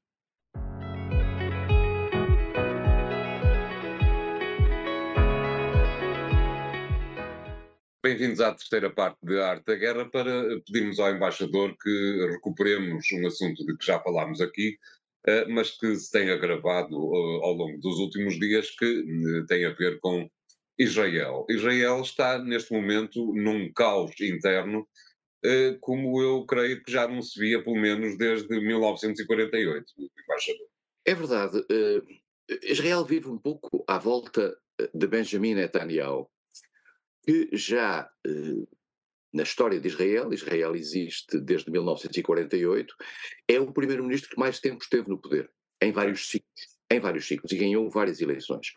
Bem-vindos 8.01 8.39
à 8.39 8.53
terceira 8.53 8.89
parte 8.89 9.17
de 9.23 9.37
Arte 9.41 9.65
da 9.65 9.75
Guerra 9.75 10.09
para 10.09 10.61
pedirmos 10.65 10.99
ao 10.99 11.13
embaixador 11.13 11.75
que 11.77 12.27
recuperemos 12.31 13.05
um 13.11 13.27
assunto 13.27 13.65
de 13.65 13.75
que 13.75 13.85
já 13.85 13.99
falámos 13.99 14.39
aqui, 14.39 14.77
eh, 15.27 15.45
mas 15.49 15.71
que 15.71 15.93
se 15.97 16.09
tem 16.09 16.29
agravado 16.29 16.95
eh, 16.95 17.39
ao 17.43 17.51
longo 17.51 17.77
dos 17.81 17.99
últimos 17.99 18.39
dias, 18.39 18.69
que 18.71 18.85
eh, 18.85 19.45
tem 19.49 19.65
a 19.65 19.73
ver 19.73 19.99
com 19.99 20.29
Israel. 20.77 21.45
Israel 21.49 21.99
está 21.99 22.41
neste 22.41 22.71
momento 22.71 23.33
num 23.33 23.69
caos 23.73 24.13
interno, 24.21 24.87
como 25.81 26.21
eu 26.21 26.45
creio 26.45 26.81
que 26.81 26.91
já 26.93 27.05
não 27.05 27.21
se 27.21 27.37
via 27.37 27.61
pelo 27.61 27.75
menos 27.75 28.17
desde 28.17 28.47
1948, 28.47 29.85
embaixador. 30.23 30.67
É 31.05 31.13
verdade. 31.13 31.65
Israel 32.63 33.03
vive 33.03 33.27
um 33.27 33.37
pouco 33.37 33.83
à 33.89 33.97
volta 33.97 34.57
de 34.93 35.05
Benjamin 35.05 35.55
Netanyahu 35.55 36.29
que 37.29 37.47
já 37.55 38.09
eh, 38.25 38.65
na 39.31 39.43
história 39.43 39.79
de 39.79 39.87
Israel, 39.87 40.33
Israel 40.33 40.75
existe 40.75 41.39
desde 41.39 41.69
1948, 41.69 42.95
é 43.47 43.59
o 43.59 43.71
primeiro-ministro 43.71 44.31
que 44.31 44.39
mais 44.39 44.59
tempo 44.59 44.81
esteve 44.81 45.07
no 45.07 45.19
poder, 45.19 45.47
em 45.79 45.91
vários 45.91 46.27
ciclos, 46.27 46.79
em 46.89 46.99
vários 46.99 47.27
ciclos, 47.27 47.51
e 47.51 47.57
ganhou 47.57 47.87
várias 47.87 48.19
eleições. 48.19 48.73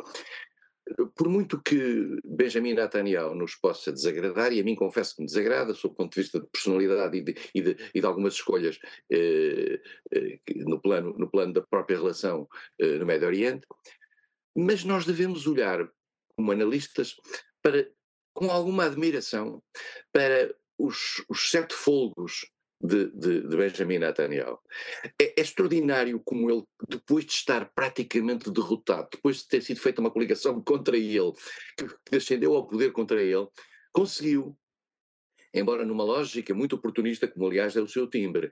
Por 1.17 1.31
muito 1.31 1.63
que 1.63 2.19
Benjamin 2.23 2.75
Netanyahu 2.75 3.35
nos 3.35 3.55
possa 3.55 3.91
desagradar, 3.91 4.53
e 4.53 4.61
a 4.61 4.65
mim 4.65 4.75
confesso 4.75 5.17
que 5.17 5.23
me 5.23 5.29
desagrada, 5.29 5.73
sob 5.73 5.95
o 5.95 5.97
ponto 5.97 6.13
de 6.13 6.21
vista 6.21 6.39
de 6.39 6.47
personalidade 6.49 7.17
e 7.17 7.23
de, 7.23 7.35
e 7.55 7.63
de, 7.63 7.77
e 7.95 8.01
de 8.01 8.07
algumas 8.07 8.35
escolhas 8.35 8.79
eh, 9.11 9.81
eh, 10.13 10.41
no, 10.57 10.79
plano, 10.79 11.15
no 11.17 11.31
plano 11.31 11.55
da 11.55 11.63
própria 11.63 11.97
relação 11.97 12.47
eh, 12.79 12.99
no 12.99 13.07
Médio 13.07 13.29
Oriente, 13.29 13.67
mas 14.55 14.85
nós 14.85 15.07
devemos 15.07 15.47
olhar, 15.47 15.91
como 16.37 16.53
analistas, 16.53 17.17
para 17.63 17.89
com 18.35 18.51
alguma 18.51 18.85
admiração 18.85 19.63
para 20.13 20.55
os, 20.79 21.25
os 21.29 21.51
sete 21.51 21.75
folgos 21.75 22.47
de, 22.83 23.07
de, 23.13 23.49
de, 23.49 23.57
Benjamin 23.57 23.99
Netanyahu. 23.99 24.59
É, 25.21 25.25
é, 25.25 25.41
extraordinário 25.41 26.21
como 26.25 26.51
ele, 26.51 26.65
depois 26.89 27.25
de 27.25 27.33
estar 27.33 27.71
praticamente 27.75 28.51
derrotado, 28.51 29.09
depois 29.13 29.39
de 29.39 29.49
ter 29.49 29.63
sido 29.63 29.81
feita 29.81 30.01
uma 30.01 30.11
coligação 30.11 30.61
contra 30.65 30.97
ele, 30.97 31.33
que, 32.09 32.17
ascendeu 32.17 32.55
ao 32.55 32.67
poder 32.67 32.93
contra 32.93 33.23
ele, 33.23 33.47
conseguiu, 33.93 34.59
embora 35.55 35.85
numa 35.85 36.03
lógica 36.03 36.53
muito 36.53 36.75
oportunista, 36.75 37.29
como 37.29 37.47
aliás 37.47 37.77
é 37.77 37.81
o 37.81 37.87
seu 37.87 38.09
timbre, 38.09 38.51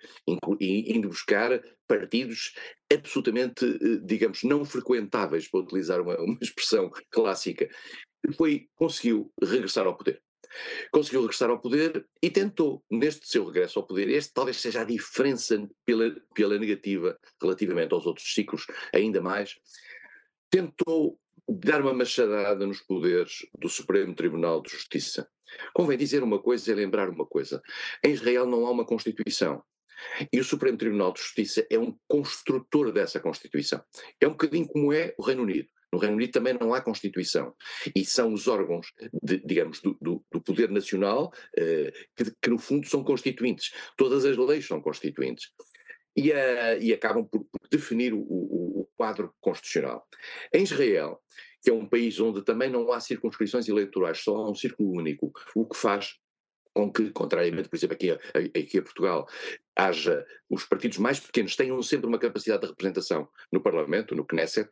indo 0.60 1.08
buscar 1.08 1.60
partidos 1.88 2.54
absolutamente, 2.92 3.64
eh, 3.64 4.00
digamos, 4.04 4.44
não 4.44 4.64
frequentáveis, 4.64 5.48
para 5.48 5.60
utilizar 5.60 6.00
uma, 6.00 6.16
uma 6.20 6.38
expressão 6.42 6.90
clássica, 7.10 7.68
foi, 8.36 8.68
conseguiu 8.74 9.32
regressar 9.42 9.86
ao 9.86 9.96
poder. 9.96 10.22
Conseguiu 10.90 11.20
regressar 11.20 11.50
ao 11.50 11.60
poder 11.60 12.06
e 12.22 12.30
tentou, 12.30 12.84
neste 12.90 13.28
seu 13.28 13.44
regresso 13.44 13.78
ao 13.78 13.86
poder, 13.86 14.08
este 14.08 14.32
talvez 14.32 14.60
seja 14.60 14.80
a 14.80 14.84
diferença 14.84 15.68
pela, 15.84 16.10
pela 16.34 16.58
negativa 16.58 17.18
relativamente 17.40 17.94
aos 17.94 18.06
outros 18.06 18.34
ciclos, 18.34 18.66
ainda 18.92 19.20
mais, 19.20 19.56
tentou 20.50 21.18
dar 21.48 21.80
uma 21.80 21.94
machadada 21.94 22.66
nos 22.66 22.80
poderes 22.80 23.46
do 23.58 23.68
Supremo 23.68 24.14
Tribunal 24.14 24.62
de 24.62 24.70
Justiça. 24.70 25.28
Convém 25.72 25.98
dizer 25.98 26.22
uma 26.22 26.40
coisa 26.40 26.70
e 26.70 26.74
lembrar 26.74 27.08
uma 27.08 27.26
coisa: 27.26 27.62
em 28.04 28.12
Israel 28.12 28.46
não 28.46 28.66
há 28.66 28.70
uma 28.70 28.86
Constituição. 28.86 29.62
E 30.32 30.40
o 30.40 30.44
Supremo 30.44 30.78
Tribunal 30.78 31.12
de 31.12 31.20
Justiça 31.20 31.66
é 31.70 31.78
um 31.78 31.96
construtor 32.08 32.92
dessa 32.92 33.20
Constituição. 33.20 33.82
É 34.20 34.26
um 34.26 34.32
bocadinho 34.32 34.66
como 34.66 34.92
é 34.92 35.14
o 35.18 35.22
Reino 35.22 35.42
Unido. 35.42 35.68
No 35.92 35.98
Reino 35.98 36.16
Unido 36.16 36.32
também 36.32 36.54
não 36.54 36.72
há 36.72 36.80
Constituição. 36.80 37.54
E 37.94 38.04
são 38.04 38.32
os 38.32 38.46
órgãos, 38.46 38.92
de, 39.22 39.38
digamos, 39.44 39.80
do, 39.80 39.96
do, 40.00 40.24
do, 40.30 40.40
poder 40.40 40.70
nacional 40.70 41.32
eh, 41.56 41.92
que, 42.16 42.32
que, 42.40 42.50
no 42.50 42.58
fundo, 42.58 42.86
são 42.86 43.02
constituintes. 43.02 43.72
Todas 43.96 44.24
as 44.24 44.36
leis 44.36 44.66
são 44.66 44.80
constituintes. 44.80 45.52
E, 46.16 46.32
uh, 46.32 46.80
e 46.80 46.92
acabam 46.92 47.24
por, 47.24 47.44
por 47.44 47.68
definir 47.70 48.12
o, 48.12 48.18
o, 48.18 48.80
o 48.80 48.88
quadro 48.96 49.32
constitucional. 49.40 50.06
Em 50.52 50.64
Israel, 50.64 51.20
que 51.62 51.70
é 51.70 51.72
um 51.72 51.86
país 51.86 52.18
onde 52.18 52.42
também 52.42 52.68
não 52.68 52.90
há 52.92 53.00
circunscrições 53.00 53.68
eleitorais, 53.68 54.18
só 54.18 54.36
há 54.36 54.50
um 54.50 54.54
círculo 54.54 54.98
único, 54.98 55.32
o 55.54 55.66
que 55.66 55.76
faz 55.76 56.18
com 56.74 56.92
que, 56.92 57.10
contrariamente, 57.10 57.68
por 57.68 57.76
exemplo, 57.76 57.94
aqui 57.94 58.10
a, 58.10 58.14
aqui 58.58 58.78
a 58.78 58.82
Portugal, 58.82 59.28
haja 59.76 60.24
os 60.48 60.64
partidos 60.64 60.98
mais 60.98 61.18
pequenos 61.18 61.56
tenham 61.56 61.82
sempre 61.82 62.06
uma 62.06 62.18
capacidade 62.18 62.62
de 62.62 62.68
representação 62.68 63.28
no 63.50 63.62
Parlamento, 63.62 64.14
no 64.14 64.24
Knesset, 64.24 64.68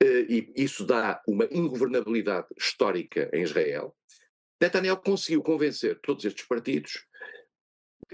eh, 0.00 0.26
e 0.28 0.52
isso 0.56 0.84
dá 0.84 1.22
uma 1.26 1.46
ingovernabilidade 1.50 2.48
histórica 2.56 3.30
em 3.32 3.42
Israel. 3.42 3.96
Netanyahu 4.60 5.00
conseguiu 5.02 5.42
convencer 5.42 5.98
todos 6.00 6.24
estes 6.24 6.46
partidos 6.46 7.06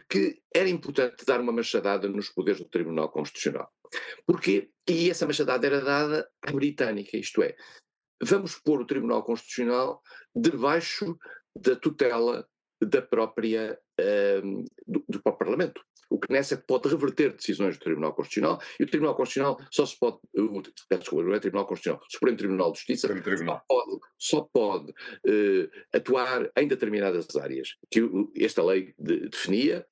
que 0.09 0.41
era 0.55 0.69
importante 0.69 1.25
dar 1.25 1.41
uma 1.41 1.53
machadada 1.53 2.09
nos 2.09 2.29
poderes 2.29 2.61
do 2.61 2.69
Tribunal 2.69 3.11
Constitucional. 3.11 3.71
Porquê? 4.25 4.71
E 4.89 5.11
essa 5.11 5.27
machadada 5.27 5.67
era 5.67 5.81
dada 5.81 6.31
à 6.43 6.53
britânica, 6.53 7.17
isto 7.17 7.43
é, 7.43 7.57
vamos 8.23 8.57
pôr 8.57 8.81
o 8.81 8.87
Tribunal 8.87 9.23
Constitucional 9.25 10.03
debaixo 10.35 11.19
da 11.55 11.75
tutela 11.75 12.49
da 12.81 13.03
própria, 13.03 13.79
uh, 14.01 14.65
do, 14.87 15.05
do, 15.09 15.23
próprio 15.23 15.47
Parlamento. 15.47 15.83
O 16.09 16.19
Knesset 16.19 16.65
pode 16.67 16.89
reverter 16.89 17.33
decisões 17.35 17.79
do 17.79 17.85
Tribunal 17.85 18.13
Constitucional 18.13 18.61
e 18.79 18.85
o 18.85 18.87
Tribunal 18.87 19.15
Constitucional 19.15 19.61
só 19.71 19.87
se 19.87 19.99
pode, 19.99 20.19
o, 20.35 20.61
desculpa, 20.61 21.25
não 21.25 21.35
é 21.35 21.39
Tribunal 21.39 21.67
Constitucional, 21.67 22.03
o 22.05 22.13
Supremo 22.13 22.37
Tribunal 22.37 22.73
de 22.73 22.79
Justiça 22.79 23.09
Tribunal. 23.09 23.59
só 23.59 23.65
pode, 23.69 24.01
só 24.19 24.49
pode 24.53 24.91
uh, 24.91 25.71
atuar 25.95 26.51
em 26.57 26.67
determinadas 26.67 27.35
áreas 27.37 27.77
que 27.91 28.01
esta 28.37 28.65
lei 28.65 28.93
de, 28.99 29.29
definia 29.29 29.87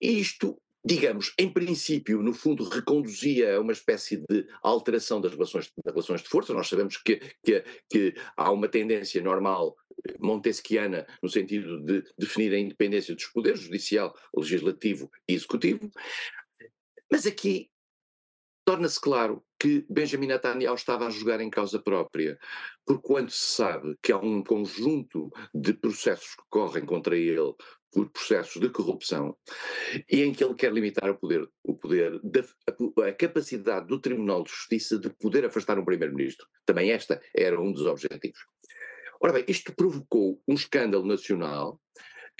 e 0.00 0.18
isto 0.18 0.60
digamos, 0.84 1.32
em 1.38 1.50
princípio, 1.50 2.22
no 2.22 2.34
fundo, 2.34 2.68
reconduzia 2.68 3.56
a 3.56 3.60
uma 3.60 3.72
espécie 3.72 4.18
de 4.28 4.46
alteração 4.62 5.20
das 5.20 5.32
relações, 5.32 5.72
das 5.82 5.94
relações 5.94 6.22
de 6.22 6.28
força. 6.28 6.52
Nós 6.52 6.68
sabemos 6.68 6.98
que, 6.98 7.16
que, 7.42 7.64
que 7.90 8.14
há 8.36 8.52
uma 8.52 8.68
tendência 8.68 9.22
normal 9.22 9.74
montesquiana 10.20 11.06
no 11.22 11.28
sentido 11.28 11.80
de 11.80 12.04
definir 12.18 12.52
a 12.52 12.58
independência 12.58 13.14
dos 13.14 13.26
poderes, 13.26 13.60
judicial, 13.60 14.14
legislativo 14.36 15.10
e 15.26 15.34
executivo. 15.34 15.90
Mas 17.10 17.26
aqui 17.26 17.70
torna-se 18.66 19.00
claro 19.00 19.42
que 19.58 19.86
Benjamin 19.88 20.26
Netanyahu 20.26 20.74
estava 20.74 21.06
a 21.06 21.10
jogar 21.10 21.40
em 21.40 21.48
causa 21.48 21.78
própria, 21.78 22.38
porque 22.84 23.06
quando 23.06 23.30
se 23.30 23.54
sabe 23.54 23.96
que 24.02 24.12
há 24.12 24.18
um 24.18 24.42
conjunto 24.42 25.30
de 25.54 25.72
processos 25.72 26.34
que 26.34 26.42
correm 26.50 26.84
contra 26.84 27.16
ele 27.16 27.54
por 27.94 28.10
processos 28.10 28.60
de 28.60 28.68
corrupção 28.68 29.36
e 30.10 30.22
em 30.22 30.32
que 30.32 30.42
ele 30.42 30.54
quer 30.54 30.72
limitar 30.72 31.08
o 31.08 31.14
poder, 31.14 31.48
o 31.62 31.74
poder 31.76 32.20
a, 32.68 33.08
a, 33.08 33.12
capacidade 33.12 33.86
do 33.86 34.00
Tribunal 34.00 34.42
de 34.42 34.50
Justiça 34.50 34.98
de 34.98 35.08
poder 35.10 35.44
afastar 35.44 35.78
um 35.78 35.84
primeiro-ministro. 35.84 36.44
Também 36.66 36.90
esta 36.90 37.22
era 37.32 37.60
um 37.60 37.72
dos 37.72 37.86
objetivos. 37.86 38.40
Ora 39.20 39.32
bem, 39.32 39.44
isto 39.46 39.72
provocou 39.72 40.42
um 40.48 40.54
escândalo 40.54 41.06
nacional 41.06 41.80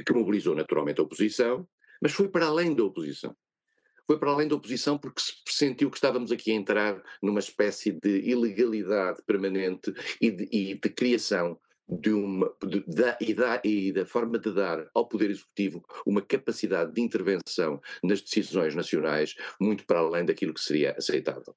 que 0.04 0.12
mobilizou 0.12 0.56
naturalmente 0.56 1.00
a 1.00 1.04
oposição, 1.04 1.66
mas 2.02 2.12
foi 2.12 2.28
para 2.28 2.46
além 2.46 2.74
da 2.74 2.82
oposição. 2.82 3.34
Foi 4.06 4.18
para 4.18 4.32
além 4.32 4.48
da 4.48 4.56
oposição 4.56 4.98
porque 4.98 5.20
se 5.20 5.34
sentiu 5.46 5.88
que 5.88 5.96
estávamos 5.96 6.32
aqui 6.32 6.50
a 6.50 6.56
entrar 6.56 7.00
numa 7.22 7.38
espécie 7.38 7.92
de 7.92 8.28
ilegalidade 8.28 9.22
permanente 9.24 9.94
e 10.20 10.30
de, 10.32 10.48
e 10.52 10.74
de 10.74 10.90
criação 10.90 11.58
de 11.88 12.10
uma, 12.10 12.52
de, 12.66 12.84
da, 12.86 13.18
e, 13.20 13.34
da, 13.34 13.60
e 13.64 13.92
da 13.92 14.06
forma 14.06 14.38
de 14.38 14.52
dar 14.52 14.88
ao 14.94 15.06
Poder 15.06 15.30
Executivo 15.30 15.84
uma 16.06 16.22
capacidade 16.22 16.92
de 16.92 17.00
intervenção 17.00 17.80
nas 18.02 18.20
decisões 18.20 18.74
nacionais 18.74 19.34
muito 19.60 19.86
para 19.86 20.00
além 20.00 20.24
daquilo 20.24 20.54
que 20.54 20.62
seria 20.62 20.92
aceitável. 20.92 21.54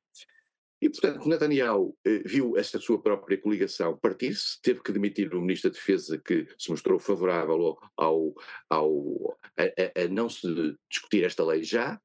E, 0.79 0.89
portanto, 0.89 1.27
Netanyahu 1.27 1.97
eh, 2.05 2.21
viu 2.23 2.55
esta 2.55 2.79
sua 2.79 3.01
própria 3.01 3.37
coligação 3.37 3.97
partir-se, 3.97 4.61
teve 4.61 4.81
que 4.83 4.91
demitir 4.91 5.33
o 5.33 5.41
Ministro 5.41 5.71
da 5.71 5.75
Defesa, 5.75 6.19
que 6.19 6.47
se 6.57 6.69
mostrou 6.69 6.99
favorável 6.99 7.77
ao, 7.97 8.35
ao 8.69 9.37
a, 9.57 10.03
a, 10.03 10.07
não 10.07 10.29
se 10.29 10.47
discutir 10.87 11.23
esta 11.23 11.43
lei 11.43 11.63
já, 11.63 11.99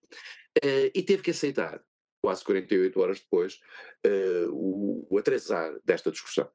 eh, 0.62 0.90
e 0.94 1.02
teve 1.02 1.22
que 1.22 1.32
aceitar, 1.32 1.82
quase 2.22 2.42
48 2.44 2.98
horas 2.98 3.20
depois, 3.20 3.60
eh, 4.04 4.46
o, 4.48 5.06
o 5.10 5.18
atrasar 5.18 5.78
desta 5.84 6.10
discussão. 6.10 6.48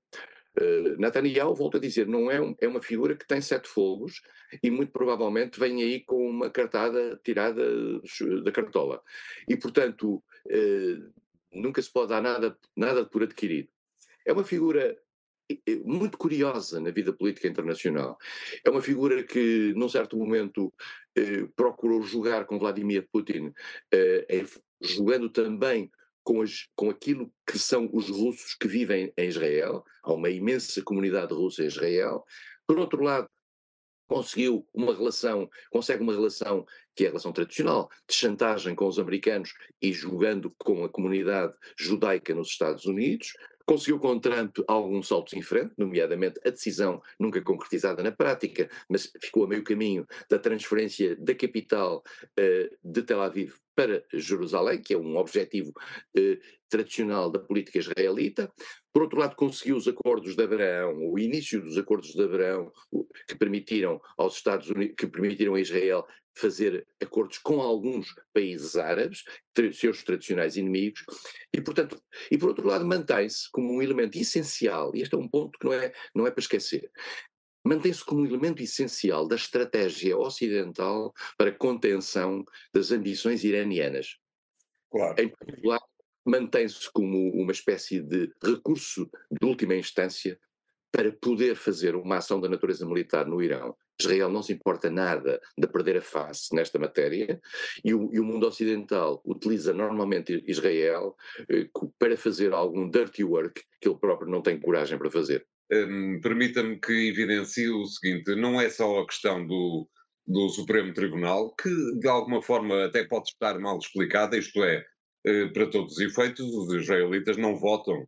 Uh, 0.59 0.97
Netanyahu, 0.97 1.53
volto 1.53 1.77
a 1.77 1.79
dizer, 1.79 2.07
não 2.07 2.31
é, 2.31 2.41
um, 2.41 2.55
é 2.59 2.67
uma 2.67 2.81
figura 2.81 3.15
que 3.15 3.27
tem 3.27 3.39
sete 3.41 3.67
fogos 3.67 4.21
e 4.63 4.71
muito 4.71 4.91
provavelmente 4.91 5.59
vem 5.59 5.83
aí 5.83 5.99
com 5.99 6.27
uma 6.27 6.49
cartada 6.49 7.19
tirada 7.23 7.63
da 8.43 8.51
cartola. 8.51 9.01
E, 9.47 9.55
portanto, 9.55 10.23
uh, 10.47 11.13
nunca 11.53 11.81
se 11.81 11.91
pode 11.91 12.09
dar 12.09 12.21
nada, 12.21 12.57
nada 12.75 13.05
por 13.05 13.23
adquirido. 13.23 13.69
É 14.25 14.33
uma 14.33 14.43
figura 14.43 14.97
muito 15.85 16.17
curiosa 16.17 16.79
na 16.79 16.91
vida 16.91 17.13
política 17.13 17.47
internacional. 17.47 18.17
É 18.65 18.69
uma 18.69 18.81
figura 18.81 19.23
que, 19.23 19.73
num 19.75 19.87
certo 19.87 20.17
momento, 20.17 20.73
eh, 21.15 21.47
procurou 21.55 22.01
jogar 22.03 22.45
com 22.45 22.59
Vladimir 22.59 23.07
Putin, 23.11 23.53
eh, 23.93 24.45
jogando 24.81 25.29
também 25.29 25.89
com, 26.27 26.41
as, 26.41 26.67
com 26.75 26.89
aquilo 26.89 27.31
que 27.49 27.57
são 27.57 27.89
os 27.93 28.09
russos 28.09 28.53
que 28.53 28.67
vivem 28.67 29.13
em 29.17 29.29
Israel. 29.29 29.85
Há 30.03 30.11
uma 30.11 30.29
imensa 30.29 30.81
comunidade 30.81 31.33
russa 31.33 31.63
em 31.63 31.67
Israel. 31.67 32.25
Por 32.67 32.77
outro 32.77 33.01
lado, 33.01 33.29
conseguiu 34.09 34.67
uma 34.73 34.93
relação, 34.93 35.49
consegue 35.71 36.03
uma 36.03 36.11
relação 36.11 36.65
que 36.93 37.05
é 37.05 37.07
a 37.07 37.11
relação 37.11 37.31
tradicional, 37.31 37.89
de 38.05 38.13
chantagem 38.13 38.75
com 38.75 38.87
os 38.87 38.99
americanos 38.99 39.53
e 39.81 39.93
jogando 39.93 40.53
com 40.57 40.83
a 40.83 40.89
comunidade 40.89 41.53
judaica 41.79 42.35
nos 42.35 42.49
Estados 42.49 42.83
Unidos, 42.83 43.31
Conseguiu 43.67 43.99
com 43.99 44.17
Trump 44.17 44.59
alguns 44.65 45.09
saltos 45.09 45.33
em 45.33 45.41
frente, 45.41 45.73
nomeadamente 45.77 46.39
a 46.45 46.49
decisão 46.49 47.01
nunca 47.19 47.41
concretizada 47.41 48.01
na 48.01 48.13
prática, 48.13 48.69
mas 48.89 49.11
ficou 49.21 49.43
a 49.43 49.47
meio 49.47 49.61
caminho 49.61 50.07
da 50.29 50.39
transferência 50.39 51.17
da 51.17 51.35
capital 51.35 52.01
uh, 52.39 52.77
de 52.81 53.03
Tel 53.03 53.21
Aviv 53.21 53.55
para 53.75 54.01
Jerusalém, 54.13 54.81
que 54.81 54.93
é 54.93 54.97
um 54.97 55.17
objetivo 55.17 55.71
uh, 55.71 56.37
tradicional 56.69 57.29
da 57.29 57.39
política 57.39 57.79
israelita. 57.79 58.49
Por 58.97 59.03
outro 59.03 59.19
lado, 59.19 59.35
conseguiu 59.35 59.77
os 59.77 59.87
acordos 59.87 60.35
de 60.35 60.43
Abraão, 60.43 60.97
o 60.97 61.19
início 61.19 61.61
dos 61.61 61.77
acordos 61.77 62.13
de 62.13 62.23
Abraão, 62.23 62.71
que 63.27 63.35
permitiram 63.35 64.01
aos 64.17 64.37
Estados 64.37 64.71
Unidos, 64.71 64.95
que 64.97 65.05
permitiram 65.05 65.53
a 65.53 65.61
Israel 65.61 66.03
fazer 66.35 66.83
acordos 66.99 67.37
com 67.37 67.61
alguns 67.61 68.15
países 68.33 68.75
árabes, 68.75 69.23
seus 69.73 70.03
tradicionais 70.03 70.57
inimigos, 70.57 71.05
e 71.53 71.61
portanto, 71.61 72.01
e 72.31 72.39
por 72.39 72.49
outro 72.49 72.65
lado 72.65 72.87
mantém-se 72.87 73.51
como 73.51 73.71
um 73.71 73.83
elemento 73.83 74.17
essencial, 74.17 74.91
e 74.95 75.03
este 75.03 75.13
é 75.13 75.17
um 75.19 75.29
ponto 75.29 75.59
que 75.59 75.65
não 75.67 75.73
é, 75.73 75.93
não 76.15 76.25
é 76.25 76.31
para 76.31 76.41
esquecer, 76.41 76.89
mantém-se 77.63 78.03
como 78.03 78.21
um 78.21 78.25
elemento 78.25 78.63
essencial 78.63 79.27
da 79.27 79.35
estratégia 79.35 80.17
ocidental 80.17 81.13
para 81.37 81.51
contenção 81.51 82.43
das 82.73 82.91
ambições 82.91 83.43
iranianas. 83.43 84.17
Claro. 84.89 85.21
Em 85.21 85.29
particular, 85.29 85.81
mantém-se 86.27 86.91
como 86.91 87.31
uma 87.31 87.51
espécie 87.51 88.01
de 88.01 88.31
recurso 88.43 89.09
de 89.31 89.47
última 89.47 89.75
instância 89.75 90.39
para 90.91 91.11
poder 91.11 91.55
fazer 91.55 91.95
uma 91.95 92.17
ação 92.17 92.39
da 92.39 92.49
natureza 92.49 92.85
militar 92.85 93.25
no 93.25 93.41
Irão. 93.41 93.75
Israel 93.99 94.29
não 94.29 94.43
se 94.43 94.53
importa 94.53 94.91
nada 94.91 95.41
de 95.57 95.67
perder 95.67 95.97
a 95.97 96.01
face 96.01 96.53
nesta 96.55 96.77
matéria 96.77 97.41
e 97.83 97.93
o, 97.93 98.13
e 98.13 98.19
o 98.19 98.23
mundo 98.23 98.47
ocidental 98.47 99.21
utiliza 99.25 99.73
normalmente 99.73 100.43
Israel 100.47 101.15
eh, 101.49 101.67
para 101.97 102.15
fazer 102.15 102.53
algum 102.53 102.89
dirty 102.89 103.23
work 103.23 103.61
que 103.81 103.89
ele 103.89 103.97
próprio 103.97 104.29
não 104.29 104.41
tem 104.41 104.59
coragem 104.59 104.97
para 104.97 105.09
fazer. 105.09 105.45
Um, 105.71 106.21
Permita-me 106.21 106.79
que 106.79 107.09
evidencie 107.09 107.69
o 107.69 107.85
seguinte: 107.85 108.35
não 108.35 108.61
é 108.61 108.69
só 108.69 108.99
a 108.99 109.05
questão 109.05 109.45
do, 109.45 109.87
do 110.25 110.47
Supremo 110.49 110.93
Tribunal, 110.93 111.53
que 111.55 111.69
de 111.99 112.07
alguma 112.07 112.41
forma 112.41 112.85
até 112.85 113.03
pode 113.03 113.29
estar 113.29 113.59
mal 113.59 113.77
explicada, 113.77 114.37
isto 114.37 114.63
é, 114.63 114.85
para 115.53 115.67
todos 115.67 115.93
os 115.93 115.99
efeitos, 115.99 116.45
os 116.53 116.73
israelitas 116.73 117.37
não 117.37 117.55
votam 117.55 118.07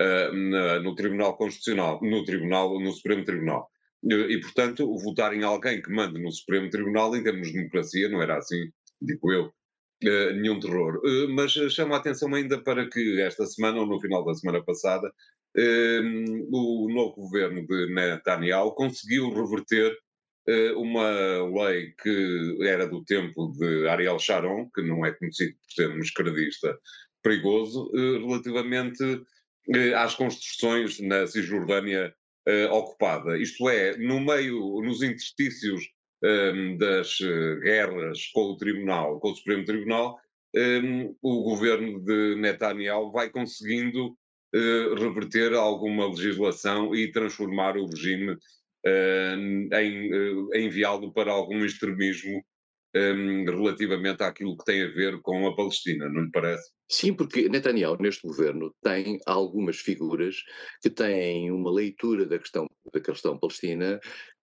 uh, 0.00 0.32
na, 0.32 0.80
no 0.80 0.94
Tribunal 0.94 1.36
Constitucional, 1.36 2.00
no 2.02 2.24
Tribunal, 2.24 2.80
no 2.80 2.92
Supremo 2.92 3.24
Tribunal. 3.24 3.68
E, 4.02 4.40
portanto, 4.40 4.96
votar 4.98 5.34
em 5.34 5.44
alguém 5.44 5.82
que 5.82 5.92
mande 5.92 6.18
no 6.18 6.32
Supremo 6.32 6.70
Tribunal, 6.70 7.14
em 7.14 7.22
termos 7.22 7.48
de 7.48 7.54
democracia, 7.54 8.08
não 8.08 8.22
era 8.22 8.38
assim, 8.38 8.70
digo 9.00 9.30
eu, 9.30 9.46
uh, 9.46 10.32
nenhum 10.40 10.58
terror. 10.58 10.96
Uh, 11.04 11.28
mas 11.28 11.52
chamo 11.52 11.94
a 11.94 11.98
atenção 11.98 12.34
ainda 12.34 12.62
para 12.62 12.88
que 12.88 13.20
esta 13.20 13.44
semana, 13.44 13.80
ou 13.80 13.86
no 13.86 14.00
final 14.00 14.24
da 14.24 14.34
semana 14.34 14.64
passada, 14.64 15.12
o 16.52 16.88
novo 16.88 17.16
governo 17.16 17.66
de 17.66 17.92
Netanyahu 17.92 18.72
conseguiu 18.72 19.30
reverter 19.30 19.92
uma 20.76 21.42
lei 21.64 21.92
que 22.02 22.58
era 22.62 22.86
do 22.86 23.04
tempo 23.04 23.52
de 23.58 23.88
Ariel 23.88 24.18
Sharon, 24.18 24.70
que 24.74 24.82
não 24.82 25.04
é 25.04 25.12
conhecido 25.12 25.54
por 25.54 25.72
ser 25.72 25.90
um 25.90 26.00
esquerdista 26.00 26.78
perigoso, 27.22 27.90
relativamente 27.92 29.22
eh, 29.74 29.94
às 29.94 30.14
construções 30.14 30.98
na 31.00 31.26
Cisjordânia 31.26 32.14
ocupada. 32.70 33.38
Isto 33.38 33.68
é, 33.68 33.96
no 33.98 34.18
meio, 34.18 34.80
nos 34.82 35.02
interstícios 35.02 35.84
ehm, 36.24 36.76
das 36.78 37.18
guerras 37.62 38.26
com 38.32 38.52
o 38.52 38.56
Tribunal, 38.56 39.20
com 39.20 39.30
o 39.30 39.36
Supremo 39.36 39.64
Tribunal, 39.64 40.18
ehm, 40.56 41.14
o 41.22 41.42
governo 41.42 42.00
de 42.02 42.36
Netanyahu 42.36 43.12
vai 43.12 43.30
conseguindo 43.30 44.16
reverter 44.52 45.54
alguma 45.54 46.08
legislação 46.08 46.92
e 46.92 47.12
transformar 47.12 47.76
o 47.76 47.86
regime 47.86 48.36
em, 48.86 49.68
enviá-lo 50.54 51.12
para 51.12 51.30
algum 51.30 51.64
extremismo 51.64 52.42
um, 52.94 53.44
relativamente 53.44 54.22
àquilo 54.22 54.56
que 54.56 54.64
tem 54.64 54.82
a 54.82 54.88
ver 54.88 55.20
com 55.22 55.46
a 55.46 55.54
Palestina, 55.54 56.08
não 56.08 56.24
lhe 56.24 56.30
parece? 56.30 56.70
Sim, 56.90 57.14
porque 57.14 57.48
Netanyahu, 57.48 57.96
neste 58.00 58.26
governo, 58.26 58.74
tem 58.82 59.18
algumas 59.26 59.76
figuras 59.76 60.36
que 60.82 60.90
têm 60.90 61.50
uma 61.52 61.70
leitura 61.70 62.26
da 62.26 62.38
questão, 62.38 62.66
da 62.92 63.00
questão 63.00 63.38
palestina 63.38 64.00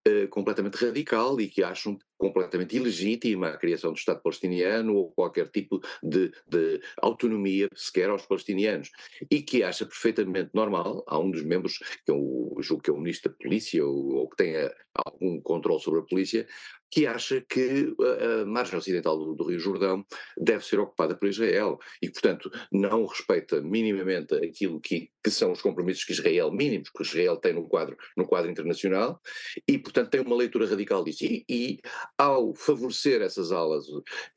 uh, 0.08 0.28
completamente 0.30 0.76
radical 0.76 1.40
e 1.42 1.50
que 1.50 1.62
acham 1.62 1.98
completamente 2.18 2.76
ilegítima 2.76 3.50
a 3.50 3.58
criação 3.58 3.92
do 3.92 3.98
Estado 3.98 4.22
palestiniano 4.22 4.96
ou 4.96 5.12
qualquer 5.12 5.50
tipo 5.50 5.80
de, 6.02 6.32
de, 6.48 6.82
autonomia 7.02 7.70
sequer 7.76 8.10
aos 8.10 8.26
palestinianos 8.26 8.92
e 9.30 9.42
que 9.42 9.64
acha 9.64 9.86
perfeitamente 9.86 10.50
normal, 10.54 11.04
há 11.08 11.20
um 11.20 11.32
dos 11.32 11.44
membros, 11.44 11.78
que 11.78 12.12
é 12.12 12.14
o, 12.14 12.58
julgo 12.60 12.84
que 12.84 12.90
é 12.90 12.94
o 12.94 12.98
ministro 12.98 13.32
da 13.32 13.38
polícia 13.38 13.86
ou, 13.86 14.16
ou 14.16 14.30
que 14.30 14.38
tenha 14.38 14.74
algum 14.94 15.40
controle 15.42 15.82
sobre 15.82 16.00
a 16.00 16.04
polícia, 16.04 16.48
que 16.90 17.06
acha 17.06 17.42
que 17.42 17.94
a, 18.00 18.42
a 18.42 18.46
margem 18.46 18.78
ocidental 18.78 19.18
do, 19.18 19.36
do, 19.36 19.44
Rio 19.46 19.60
Jordão 19.60 20.06
deve 20.38 20.64
ser 20.66 20.80
ocupada 20.80 21.16
por 21.16 21.28
Israel 21.28 21.78
e, 22.02 22.10
portanto, 22.10 22.50
não 22.72 23.06
respeita 23.06 23.62
minimamente 23.62 24.34
aquilo 24.36 24.80
que, 24.80 25.10
que 25.24 25.30
são 25.30 25.52
os 25.52 25.62
compromissos 25.62 26.06
que 26.06 26.14
Israel, 26.14 26.52
mínimos, 26.52 26.90
que 26.90 27.04
Israel 27.04 27.38
tem 27.38 27.54
no 27.54 27.68
quadro, 27.68 27.98
no 28.16 28.26
quadro 28.26 28.50
internacional 28.50 29.22
e, 29.68 29.78
portanto, 29.78 30.10
tem 30.10 30.22
uma 30.22 30.36
leitura 30.36 30.68
radical 30.68 31.04
disso. 31.04 31.26
E, 31.26 31.46
e 31.50 31.80
ao 32.18 32.54
favorecer 32.54 33.22
essas 33.22 33.52
alas, 33.52 33.86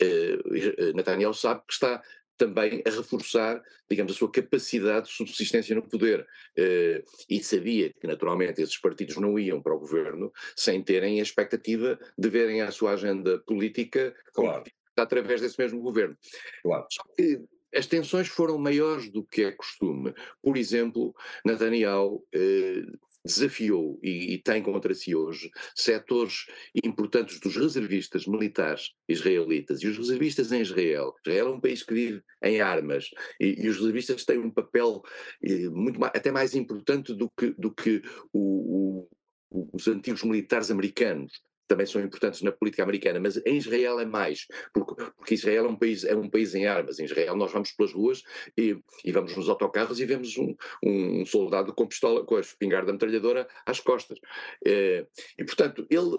eh, 0.01 0.39
eh, 0.79 0.93
Netanyahu 0.93 1.35
sabe 1.35 1.63
que 1.67 1.73
está 1.73 2.03
também 2.41 2.83
a 2.87 2.91
reforçar, 2.91 3.63
digamos, 3.89 4.13
a 4.13 4.17
sua 4.17 4.31
capacidade 4.31 5.09
de 5.09 5.13
subsistência 5.13 5.75
no 5.75 5.83
poder. 5.83 6.27
Uh, 6.59 7.05
e 7.29 7.43
sabia 7.43 7.93
que, 7.93 8.07
naturalmente, 8.07 8.63
esses 8.63 8.79
partidos 8.79 9.19
não 9.19 9.39
iam 9.39 9.61
para 9.61 9.75
o 9.75 9.79
governo 9.79 10.33
sem 10.57 10.83
terem 10.83 11.21
a 11.21 11.23
expectativa 11.23 11.99
de 12.17 12.29
verem 12.31 12.63
a 12.63 12.71
sua 12.71 12.93
agenda 12.93 13.39
política 13.41 14.15
claro. 14.33 14.65
através 14.97 15.43
desse 15.43 15.61
mesmo 15.61 15.83
governo. 15.83 16.17
Claro. 16.63 16.87
Só 16.91 17.03
que 17.15 17.43
as 17.75 17.87
tensões 17.87 18.29
foram 18.29 18.57
maiores 18.57 19.11
do 19.11 19.23
que 19.23 19.43
é 19.43 19.53
costume. 19.53 20.15
Por 20.43 20.57
exemplo, 20.57 21.15
Netanyahu 21.45 22.25
uh, 22.35 22.99
desafiou 23.25 23.99
e, 24.03 24.35
e, 24.35 24.39
tem 24.43 24.63
contra 24.63 24.95
si 24.95 25.15
hoje 25.15 25.51
setores 25.75 26.47
importantes 26.85 27.39
dos 27.41 27.57
reservistas 27.57 28.27
militares 28.27 28.93
israelitas 29.09 29.83
e 29.83 29.89
os 29.89 29.99
reservistas 29.99 30.53
em 30.53 30.63
Israel. 30.63 31.15
Israel 31.27 31.49
é 31.49 31.51
um 31.51 31.61
país 31.61 31.83
que 31.83 31.95
vive 31.95 32.23
em 32.43 32.61
armas 32.61 33.11
e, 33.41 33.63
e 33.63 33.69
os 33.69 33.77
reservistas 33.79 34.25
têm 34.25 34.39
um 34.39 34.51
papel 34.51 35.03
eh, 35.43 35.69
muito 35.69 36.01
mais, 36.01 36.13
até 36.15 36.31
mais 36.31 36.55
importante 36.55 37.15
do 37.15 37.31
que, 37.31 37.51
do 37.59 37.75
que 37.75 38.03
o, 38.33 39.07
o, 39.51 39.69
os 39.73 39.87
antigos 39.89 40.23
militares 40.23 40.71
americanos 40.71 41.33
também 41.71 41.87
são 41.87 42.03
importantes 42.03 42.43
na 42.43 42.51
política 42.51 42.83
americana, 42.83 43.21
mas 43.21 43.37
em 43.47 43.57
Israel 43.57 44.01
é 44.01 44.05
mais, 44.05 44.49
porque, 44.75 45.05
porque, 45.17 45.35
Israel 45.35 45.67
é 45.67 45.69
um 45.69 45.77
país 45.77 46.03
é 46.03 46.17
um 46.17 46.29
país 46.29 46.53
em 46.53 46.67
armas. 46.67 46.99
Em 46.99 47.05
Israel 47.05 47.37
nós 47.37 47.53
vamos 47.53 47.71
pelas 47.71 47.93
ruas 47.93 48.25
e, 48.59 48.77
e 49.05 49.13
vamos 49.13 49.37
nos 49.37 49.49
autocarros 49.49 50.01
e 50.01 50.05
vemos 50.05 50.37
um, 50.37 50.57
um, 50.85 51.25
soldado 51.25 51.73
com 51.73 51.87
pistola, 51.87 52.25
com 52.25 52.35
a 52.35 52.41
espingarda 52.41 52.93
metralhadora 52.93 53.47
às 53.65 53.79
costas. 53.79 54.19
É, 54.67 55.07
e 55.39 55.45
portanto 55.45 55.87
ele, 55.89 56.17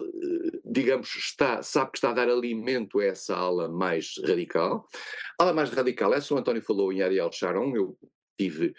digamos, 0.64 1.14
está, 1.14 1.62
sabe 1.62 1.90
que 1.90 1.98
está 1.98 2.10
a 2.10 2.14
dar 2.14 2.30
alimento 2.30 2.98
a 2.98 3.04
essa 3.04 3.36
ala 3.36 3.68
mais 3.68 4.14
radical. 4.24 4.88
A 5.38 5.42
ala 5.42 5.52
mais 5.52 5.68
radical, 5.68 6.14
essa 6.14 6.34
o 6.34 6.38
António 6.38 6.62
falou 6.62 6.90
em 6.90 7.02
Ariel 7.02 7.30
Sharon, 7.30 7.76
eu 7.76 7.98
tive 8.38 8.66
eh, 8.68 8.74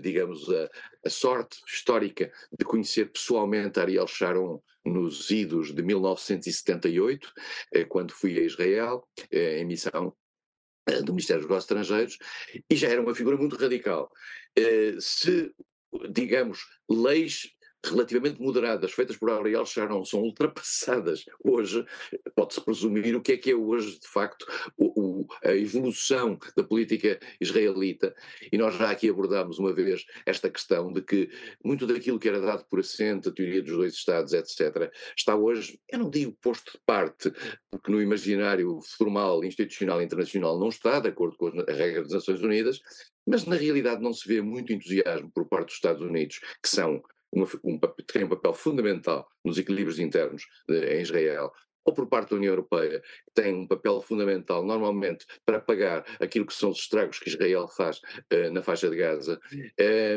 digamos, 0.00 0.48
a, 0.50 0.68
a, 1.04 1.10
sorte 1.10 1.58
histórica 1.66 2.30
de 2.56 2.64
conhecer 2.64 3.10
pessoalmente 3.10 3.80
Ariel 3.80 4.06
Sharon 4.06 4.62
nos 4.84 5.30
idos 5.30 5.74
de 5.74 5.82
1978, 5.82 7.32
eh, 7.72 7.84
quando 7.84 8.12
fui 8.12 8.38
a 8.38 8.42
Israel, 8.42 9.08
eh, 9.30 9.60
em 9.60 9.64
missão 9.64 10.14
do 11.04 11.12
Ministério 11.12 11.40
dos 11.40 11.48
Negócios 11.48 11.64
Estrangeiros, 11.64 12.18
e 12.68 12.76
já 12.76 12.88
era 12.88 13.00
uma 13.00 13.14
figura 13.14 13.38
muito 13.38 13.56
radical. 13.56 14.10
Se, 15.00 15.50
digamos, 16.10 16.60
leis 16.90 17.54
relativamente 17.84 18.40
moderadas, 18.40 18.92
feitas 18.92 19.16
por 19.16 19.30
Ariel 19.30 19.66
Sharon, 19.66 20.04
são 20.04 20.20
ultrapassadas 20.20 21.24
hoje, 21.42 21.84
pode-se 22.34 22.60
presumir 22.60 23.14
o 23.16 23.22
que 23.22 23.32
é 23.32 23.36
que 23.36 23.50
é 23.50 23.54
hoje, 23.54 23.98
de 23.98 24.08
facto, 24.08 24.46
o, 24.76 25.20
o, 25.20 25.26
a 25.44 25.54
evolução 25.54 26.38
da 26.56 26.64
política 26.64 27.18
israelita. 27.40 28.14
E 28.50 28.58
nós 28.58 28.74
já 28.76 28.90
aqui 28.90 29.08
abordámos 29.08 29.58
uma 29.58 29.72
vez 29.72 30.04
esta 30.26 30.50
questão 30.50 30.92
de 30.92 31.02
que 31.02 31.30
muito 31.64 31.86
daquilo 31.86 32.18
que 32.18 32.28
era 32.28 32.40
dado 32.40 32.64
por 32.66 32.80
assente, 32.80 33.28
a 33.28 33.32
teoria 33.32 33.62
dos 33.62 33.76
dois 33.76 33.94
Estados, 33.94 34.32
etc., 34.32 34.90
está 35.16 35.36
hoje, 35.36 35.78
eu 35.88 35.98
não 35.98 36.10
digo 36.10 36.36
posto 36.40 36.72
de 36.72 36.78
parte, 36.84 37.32
porque 37.70 37.90
no 37.90 38.00
imaginário 38.00 38.80
formal, 38.98 39.44
institucional 39.44 40.02
internacional 40.02 40.58
não 40.58 40.68
está, 40.68 41.00
de 41.00 41.08
acordo 41.08 41.36
com 41.36 41.48
as 41.48 41.76
regras 41.76 42.08
das 42.08 42.14
Nações 42.14 42.42
Unidas, 42.42 42.80
mas 43.26 43.46
na 43.46 43.56
realidade 43.56 44.02
não 44.02 44.12
se 44.12 44.28
vê 44.28 44.42
muito 44.42 44.72
entusiasmo 44.72 45.30
por 45.32 45.46
parte 45.46 45.66
dos 45.66 45.74
Estados 45.74 46.02
Unidos, 46.02 46.40
que 46.62 46.68
são 46.68 47.02
uma, 47.34 47.46
um, 47.64 47.78
tem 48.06 48.24
um 48.24 48.28
papel 48.28 48.54
fundamental 48.54 49.28
nos 49.44 49.58
equilíbrios 49.58 49.98
internos 49.98 50.46
de, 50.68 50.84
em 50.86 51.02
Israel, 51.02 51.52
ou 51.84 51.92
por 51.92 52.06
parte 52.06 52.30
da 52.30 52.36
União 52.36 52.52
Europeia, 52.52 53.02
tem 53.34 53.54
um 53.54 53.66
papel 53.66 54.00
fundamental, 54.00 54.64
normalmente, 54.64 55.26
para 55.44 55.60
pagar 55.60 56.04
aquilo 56.20 56.46
que 56.46 56.54
são 56.54 56.70
os 56.70 56.78
estragos 56.78 57.18
que 57.18 57.28
Israel 57.28 57.68
faz 57.68 57.98
uh, 57.98 58.50
na 58.52 58.62
faixa 58.62 58.88
de 58.88 58.96
Gaza. 58.96 59.40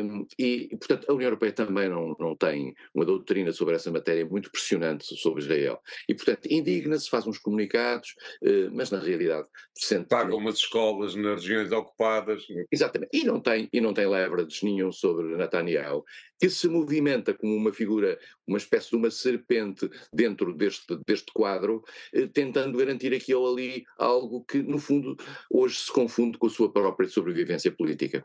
Um, 0.04 0.26
e, 0.38 0.68
portanto, 0.78 1.06
a 1.08 1.12
União 1.12 1.28
Europeia 1.28 1.52
também 1.52 1.88
não, 1.88 2.16
não 2.18 2.36
tem 2.36 2.74
uma 2.94 3.04
doutrina 3.04 3.52
sobre 3.52 3.74
essa 3.74 3.90
matéria 3.90 4.24
muito 4.24 4.50
pressionante 4.50 5.04
sobre 5.16 5.42
Israel. 5.42 5.80
E, 6.08 6.14
portanto, 6.14 6.46
indigna-se, 6.46 7.10
faz 7.10 7.26
uns 7.26 7.38
comunicados, 7.38 8.14
uh, 8.42 8.70
mas 8.72 8.90
na 8.90 8.98
realidade 8.98 9.46
sente. 9.74 10.08
Paga 10.08 10.34
umas 10.34 10.56
escolas 10.56 11.14
nas 11.14 11.42
regiões 11.42 11.72
ocupadas. 11.72 12.46
Exatamente. 12.70 13.10
E 13.12 13.24
não 13.24 13.40
tem, 13.40 13.68
e 13.72 13.80
não 13.80 13.92
tem 13.92 14.06
leverage 14.06 14.64
nenhum 14.64 14.92
sobre 14.92 15.36
Netanyahu, 15.36 16.04
que 16.40 16.48
se 16.48 16.68
movimenta 16.68 17.34
como 17.34 17.54
uma 17.54 17.72
figura, 17.72 18.18
uma 18.46 18.58
espécie 18.58 18.90
de 18.90 18.96
uma 18.96 19.10
serpente 19.10 19.90
dentro 20.12 20.54
deste, 20.54 20.96
deste 21.06 21.32
quadro, 21.32 21.82
eh, 22.12 22.26
tentando 22.26 22.78
garantir 22.78 23.07
aqui 23.14 23.34
ou 23.34 23.52
ali 23.52 23.84
algo 23.98 24.44
que, 24.44 24.62
no 24.62 24.78
fundo, 24.78 25.16
hoje 25.50 25.76
se 25.76 25.92
confunde 25.92 26.38
com 26.38 26.46
a 26.46 26.50
sua 26.50 26.72
própria 26.72 27.08
sobrevivência 27.08 27.70
política. 27.70 28.24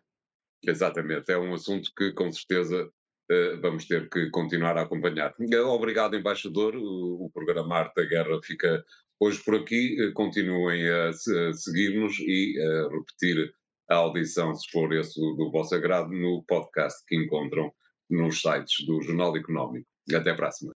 Exatamente, 0.66 1.32
é 1.32 1.38
um 1.38 1.54
assunto 1.54 1.92
que 1.96 2.14
com 2.14 2.32
certeza 2.32 2.90
eh, 3.30 3.56
vamos 3.62 3.86
ter 3.86 4.10
que 4.10 4.30
continuar 4.30 4.78
a 4.78 4.84
acompanhar. 4.84 5.34
Obrigado, 5.68 6.16
embaixador. 6.16 6.76
O, 6.76 7.30
programa 7.34 7.78
Arte 7.78 7.96
da 7.96 8.06
Guerra 8.06 8.40
fica 8.44 8.84
hoje 9.20 9.42
por 9.44 9.56
aqui. 9.56 9.98
Eh, 10.00 10.12
continuem 10.14 10.88
a 10.90 11.14
seguir-nos 11.54 12.18
e 12.20 12.60
a 12.60 12.90
repetir 12.90 13.54
a 13.90 13.96
audição, 13.96 14.54
se 14.56 14.70
for 14.72 14.94
esse 14.94 15.20
do 15.20 15.52
vosso 15.52 15.76
agrado, 15.76 16.12
no 16.12 16.44
podcast 16.48 17.04
que 17.08 17.16
encontram 17.16 17.72
nos 18.10 18.42
sites 18.42 18.86
do 18.86 19.02
Jornal 19.02 19.36
Económico. 19.38 19.88
Até 20.14 20.32
a 20.32 20.36
próxima. 20.36 20.73